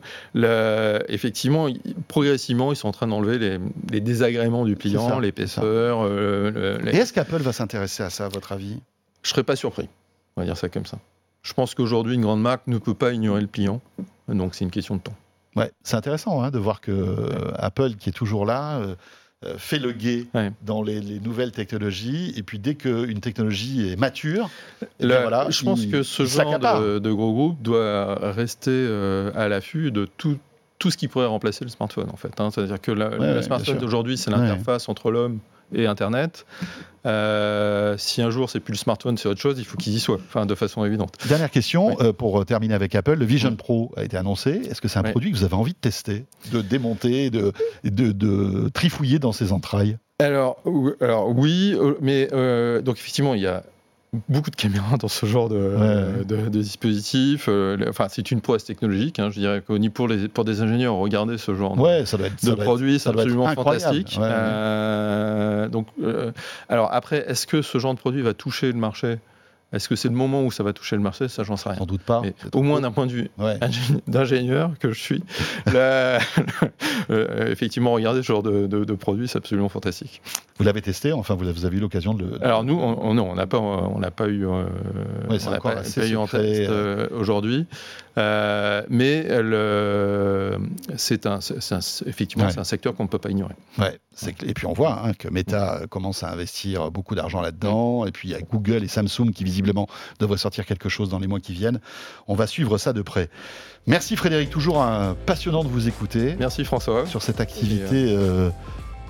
Effectivement, 1.09 1.67
progressivement, 2.07 2.71
ils 2.71 2.75
sont 2.75 2.87
en 2.87 2.91
train 2.91 3.07
d'enlever 3.07 3.37
les, 3.39 3.59
les 3.91 4.01
désagréments 4.01 4.65
du 4.65 4.73
ça, 4.73 4.77
pliant, 4.79 5.19
l'épaisseur. 5.19 5.99
euh, 6.03 6.77
les- 6.83 6.91
Et 6.91 6.95
est-ce 6.97 7.13
qu'Apple 7.13 7.41
va 7.41 7.53
s'intéresser 7.53 8.03
à 8.03 8.09
ça, 8.09 8.25
à 8.25 8.29
votre 8.29 8.51
avis? 8.51 8.77
Je 9.23 9.29
serais 9.29 9.43
pas 9.43 9.55
surpris, 9.55 9.89
on 10.35 10.41
va 10.41 10.45
dire 10.45 10.57
ça 10.57 10.69
comme 10.69 10.85
ça. 10.85 10.99
Je 11.43 11.53
pense 11.53 11.75
qu'aujourd'hui, 11.75 12.15
une 12.15 12.21
grande 12.21 12.41
marque 12.41 12.67
ne 12.67 12.77
peut 12.77 12.93
pas 12.93 13.13
ignorer 13.13 13.41
le 13.41 13.47
pliant, 13.47 13.81
donc 14.27 14.55
c'est 14.55 14.65
une 14.65 14.71
question 14.71 14.95
de 14.95 15.01
temps. 15.01 15.15
Ouais, 15.57 15.71
c'est 15.83 15.95
intéressant 15.97 16.41
hein, 16.43 16.51
de 16.51 16.59
voir 16.59 16.81
que 16.81 16.91
euh, 16.91 17.51
Apple, 17.55 17.95
qui 17.95 18.09
est 18.09 18.13
toujours 18.13 18.45
là, 18.45 18.77
euh, 18.77 18.95
euh, 19.45 19.53
fait 19.57 19.77
le 19.79 19.91
guet 19.91 20.25
Ouais. 20.33 20.51
dans 20.65 20.81
les, 20.81 20.99
les 20.99 21.19
nouvelles 21.19 21.51
technologies. 21.51 22.33
Et 22.37 22.43
puis 22.43 22.57
dès 22.59 22.75
qu'une 22.75 23.19
technologie 23.19 23.89
est 23.91 23.95
mature, 23.95 24.49
eh 24.81 24.85
Le- 25.03 25.07
bien 25.09 25.21
voilà, 25.21 25.49
je 25.49 25.63
pense 25.63 25.85
que 25.85 26.01
ce 26.03 26.25
genre 26.25 26.57
de, 26.59 26.99
de 26.99 27.11
gros 27.11 27.33
groupe 27.33 27.61
doit 27.61 28.31
rester 28.31 28.71
euh, 28.71 29.31
à 29.35 29.47
l'affût 29.47 29.91
de 29.91 30.07
tout, 30.17 30.37
tout 30.79 30.89
ce 30.91 30.97
qui 30.97 31.07
pourrait 31.07 31.27
remplacer 31.27 31.65
le 31.65 31.69
smartphone, 31.69 32.09
en 32.11 32.17
fait. 32.17 32.39
hein. 32.39 32.49
C'est-à-dire 32.51 32.81
que 32.81 32.91
la- 32.91 33.09
Ouais, 33.17 33.33
le 33.35 33.41
smartphone 33.41 33.77
d'aujourd'hui, 33.77 34.17
c'est 34.17 34.31
l'interface 34.31 34.89
entre 34.89 35.11
l'homme 35.11 35.39
et 35.73 35.85
Internet. 35.87 36.45
Euh, 37.05 37.95
si 37.97 38.21
un 38.21 38.29
jour 38.29 38.49
c'est 38.49 38.59
plus 38.59 38.73
le 38.73 38.77
smartphone, 38.77 39.17
c'est 39.17 39.29
autre 39.29 39.39
chose, 39.39 39.57
il 39.59 39.65
faut 39.65 39.77
qu'ils 39.77 39.93
y 39.95 39.99
soient, 39.99 40.19
enfin 40.27 40.45
de 40.45 40.55
façon 40.55 40.83
évidente. 40.83 41.15
Dernière 41.27 41.51
question 41.51 41.95
euh, 42.01 42.11
pour 42.11 42.45
terminer 42.45 42.73
avec 42.73 42.95
Apple. 42.95 43.13
Le 43.13 43.25
Vision. 43.25 43.55
Pro 43.55 43.93
a 43.95 44.03
été 44.03 44.17
annoncé. 44.17 44.61
Est-ce 44.69 44.81
que 44.81 44.87
c'est 44.87 44.99
un 44.99 45.03
produit 45.03 45.31
que 45.31 45.37
vous 45.37 45.45
avez 45.45 45.53
envie 45.53 45.73
de 45.73 45.77
tester, 45.79 46.25
de 46.51 46.61
démonter, 46.61 47.29
de, 47.29 47.53
de, 47.83 48.11
de 48.11 48.69
trifouiller 48.69 49.19
dans 49.19 49.31
ses 49.31 49.53
entrailles? 49.53 49.97
Alors, 50.19 50.61
alors 50.99 51.29
oui, 51.29 51.75
euh, 51.75 51.93
mais 52.01 52.27
euh, 52.33 52.81
donc 52.81 52.97
effectivement, 52.97 53.35
il 53.35 53.41
y 53.41 53.47
a 53.47 53.63
beaucoup 54.29 54.49
de 54.49 54.55
caméras 54.55 54.97
dans 54.97 55.07
ce 55.07 55.25
genre 55.25 55.49
de, 55.49 55.55
Ouais. 55.57 56.25
de, 56.25 56.49
de 56.49 56.61
dispositif. 56.61 57.45
euh, 57.49 57.77
enfin, 57.89 58.07
c'est 58.09 58.31
une 58.31 58.41
prouesse 58.41 58.63
technologique. 58.63 59.19
hein, 59.19 59.29
je 59.31 59.39
dirais 59.39 59.61
qu'au 59.65 59.77
niveau 59.77 59.93
pour, 59.93 60.07
les, 60.07 60.27
pour 60.27 60.45
des 60.45 60.61
ingénieurs, 60.61 60.95
regarder 60.95 61.37
ce 61.37 61.53
genre 61.55 61.75
de- 61.75 61.81
Ouais, 61.81 62.05
ça 62.05 62.17
doit 62.17 62.27
être. 62.27 62.39
ça 62.39 62.47
de 62.51 62.55
doit 62.55 62.63
être- 62.63 62.67
produits, 62.67 62.99
ça 62.99 63.11
c'est 63.11 63.19
absolument 63.19 63.47
fantastique. 63.53 64.15
Ouais, 64.17 64.23
ouais. 64.23 64.29
Euh, 64.31 65.67
donc, 65.69 65.87
euh, 66.01 66.31
alors 66.69 66.89
après, 66.93 67.25
est-ce 67.27 67.45
que 67.47 67.61
ce 67.61 67.77
genre 67.79 67.93
de 67.93 67.99
produit 67.99 68.21
va 68.21 68.33
toucher 68.33 68.71
le 68.71 68.77
marché? 68.79 69.19
Est-ce 69.73 69.89
que 69.89 69.95
c'est 69.97 70.07
le 70.07 70.15
moment 70.15 70.43
où 70.45 70.51
ça 70.51 70.63
va 70.63 70.71
toucher 70.71 70.95
le 70.95 71.01
marché 71.01 71.27
Ça, 71.27 71.43
j'en 71.43 71.57
sais 71.57 71.67
rien. 71.69 71.77
Sans 71.77 71.85
doute 71.85 72.01
pas. 72.01 72.21
Mais 72.21 72.33
au 72.53 72.61
moins 72.63 72.79
d'un 72.79 72.91
point 72.91 73.05
de 73.05 73.11
vue 73.11 73.29
Ouais. 73.37 73.59
d'ingénieur 74.07 74.71
que 74.79 74.91
je 74.93 74.99
suis, 75.01 75.23
la- 75.65 76.19
euh, 77.09 77.51
effectivement, 77.51 77.91
regarder 77.91 78.21
ce 78.21 78.27
genre 78.27 78.43
de, 78.43 78.65
de- 78.67 78.85
de 78.85 78.93
produit, 78.93 79.27
c'est 79.27 79.37
absolument 79.37 79.67
fantastique. 79.69 80.21
Vous 80.57 80.63
l'avez 80.63 80.81
testé, 80.81 81.11
enfin 81.11 81.35
vous 81.35 81.65
avez, 81.65 81.77
eu 81.77 81.79
l'occasion 81.81 82.13
de 82.13 82.23
le. 82.23 82.43
Alors 82.45 82.63
nous, 82.63 82.75
on 82.75 82.97
on- 83.07 83.13
non, 83.13 83.29
on 83.29 83.35
n'a 83.35 83.45
pas, 83.45 83.59
on 83.59 83.99
n'a 83.99 84.09
pas 84.11 84.27
eu, 84.27 84.45
euh, 84.47 84.63
Ouais, 85.29 85.37
on 85.45 85.51
n'a 85.51 85.59
pas, 85.59 85.75
eu 86.07 86.15
en 86.15 86.27
test 86.27 86.69
euh, 86.69 87.07
aujourd'hui, 87.11 87.65
Euh, 88.17 88.81
mais 88.89 89.23
le- 89.43 90.57
c'est 90.95 91.27
un, 91.27 91.37
effectivement, 92.07 92.45
Ouais. 92.45 92.51
c'est 92.51 92.59
un 92.59 92.63
secteur 92.63 92.95
qu'on 92.95 93.03
ne 93.03 93.07
peut 93.09 93.19
pas 93.19 93.29
ignorer. 93.29 93.53
Et 94.43 94.53
puis 94.55 94.65
on 94.65 94.73
voit 94.73 95.03
hein, 95.05 95.13
que 95.13 95.27
Meta 95.27 95.81
commence 95.89 96.23
à 96.23 96.31
investir 96.31 96.89
beaucoup 96.89 97.13
d'argent 97.13 97.41
là-dedans, 97.41 98.07
et 98.07 98.11
puis 98.11 98.29
il 98.29 98.31
y 98.31 98.35
a 98.35 98.41
Google 98.41 98.83
et 98.83 98.87
Samsung 98.87 99.31
qui 99.35 99.43
visiblement 99.57 99.87
devraient 100.19 100.37
sortir 100.37 100.65
quelque 100.65 100.89
chose 100.89 101.09
dans 101.09 101.19
les 101.19 101.27
mois 101.27 101.39
qui 101.39 101.53
viennent. 101.53 101.79
On 102.27 102.35
va 102.35 102.47
suivre 102.47 102.77
ça 102.77 102.93
de 102.93 103.01
près. 103.01 103.29
Merci 103.87 104.15
Frédéric, 104.15 104.49
toujours 104.49 104.81
un 104.83 105.15
passionnant 105.25 105.63
de 105.63 105.69
vous 105.69 105.87
écouter 105.87 106.35
Merci 106.39 106.63
François. 106.63 107.05
sur 107.05 107.21
cette 107.23 107.39
activité 107.41 108.13
euh, 108.15 108.49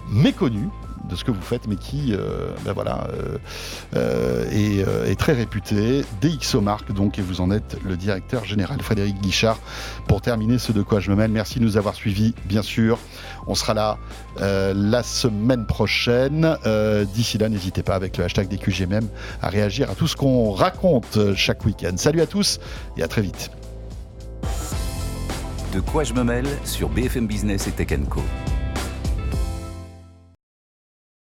méconnue 0.10 0.70
de 1.08 1.16
ce 1.16 1.24
que 1.24 1.32
vous 1.32 1.42
faites, 1.42 1.68
mais 1.68 1.76
qui 1.76 2.14
euh, 2.14 2.50
ben 2.66 2.74
voilà, 2.74 3.08
euh, 3.14 3.38
euh, 3.96 5.06
est, 5.06 5.16
très 5.16 5.34
réputée. 5.34 6.04
DxOMark, 6.22 6.92
donc, 6.92 7.20
et 7.20 7.22
vous 7.22 7.42
en 7.42 7.52
êtes 7.52 7.78
le 7.84 7.98
directeur 7.98 8.46
général, 8.46 8.82
Frédéric 8.82 9.20
Guichard. 9.22 9.60
Pour 10.08 10.22
terminer 10.22 10.60
ce 10.60 10.72
de 10.72 10.82
quoi 10.82 11.00
je 11.00 11.10
me 11.10 11.16
mêle, 11.16 11.32
merci 11.32 11.60
de 11.60 11.64
nous 11.64 11.78
avoir 11.78 11.96
suivis, 11.96 12.34
bien 12.46 12.62
sûr. 12.62 13.00
On 13.48 13.56
sera 13.56 13.74
là 13.74 13.98
la 14.40 15.04
semaine 15.04 15.66
prochaine. 15.66 16.58
D'ici 17.14 17.38
là, 17.38 17.50
n'hésitez 17.50 17.84
pas 17.84 17.96
avec 17.96 18.18
le 18.18 18.26
hashtag 18.26 18.48
DQGMM 18.50 19.08
à 19.42 19.50
réagir 19.50 19.90
à 19.90 19.96
tout 19.96 20.08
ce 20.08 20.16
qu'on 20.16 20.52
raconte 20.52 21.18
chaque 21.36 21.66
week-end. 21.66 21.96
Salut 21.96 22.22
à 22.22 22.28
tous 22.28 22.60
et 22.98 23.04
à 23.04 23.08
très 23.08 23.22
vite. 23.22 23.52
De 25.74 25.80
quoi 25.80 26.04
je 26.04 26.14
me 26.14 26.24
mêle 26.24 26.48
sur 26.64 26.90
BFM 26.90 27.28
Business 27.28 27.68
et 27.68 27.72
Tech 27.72 27.90
Co. 28.10 28.22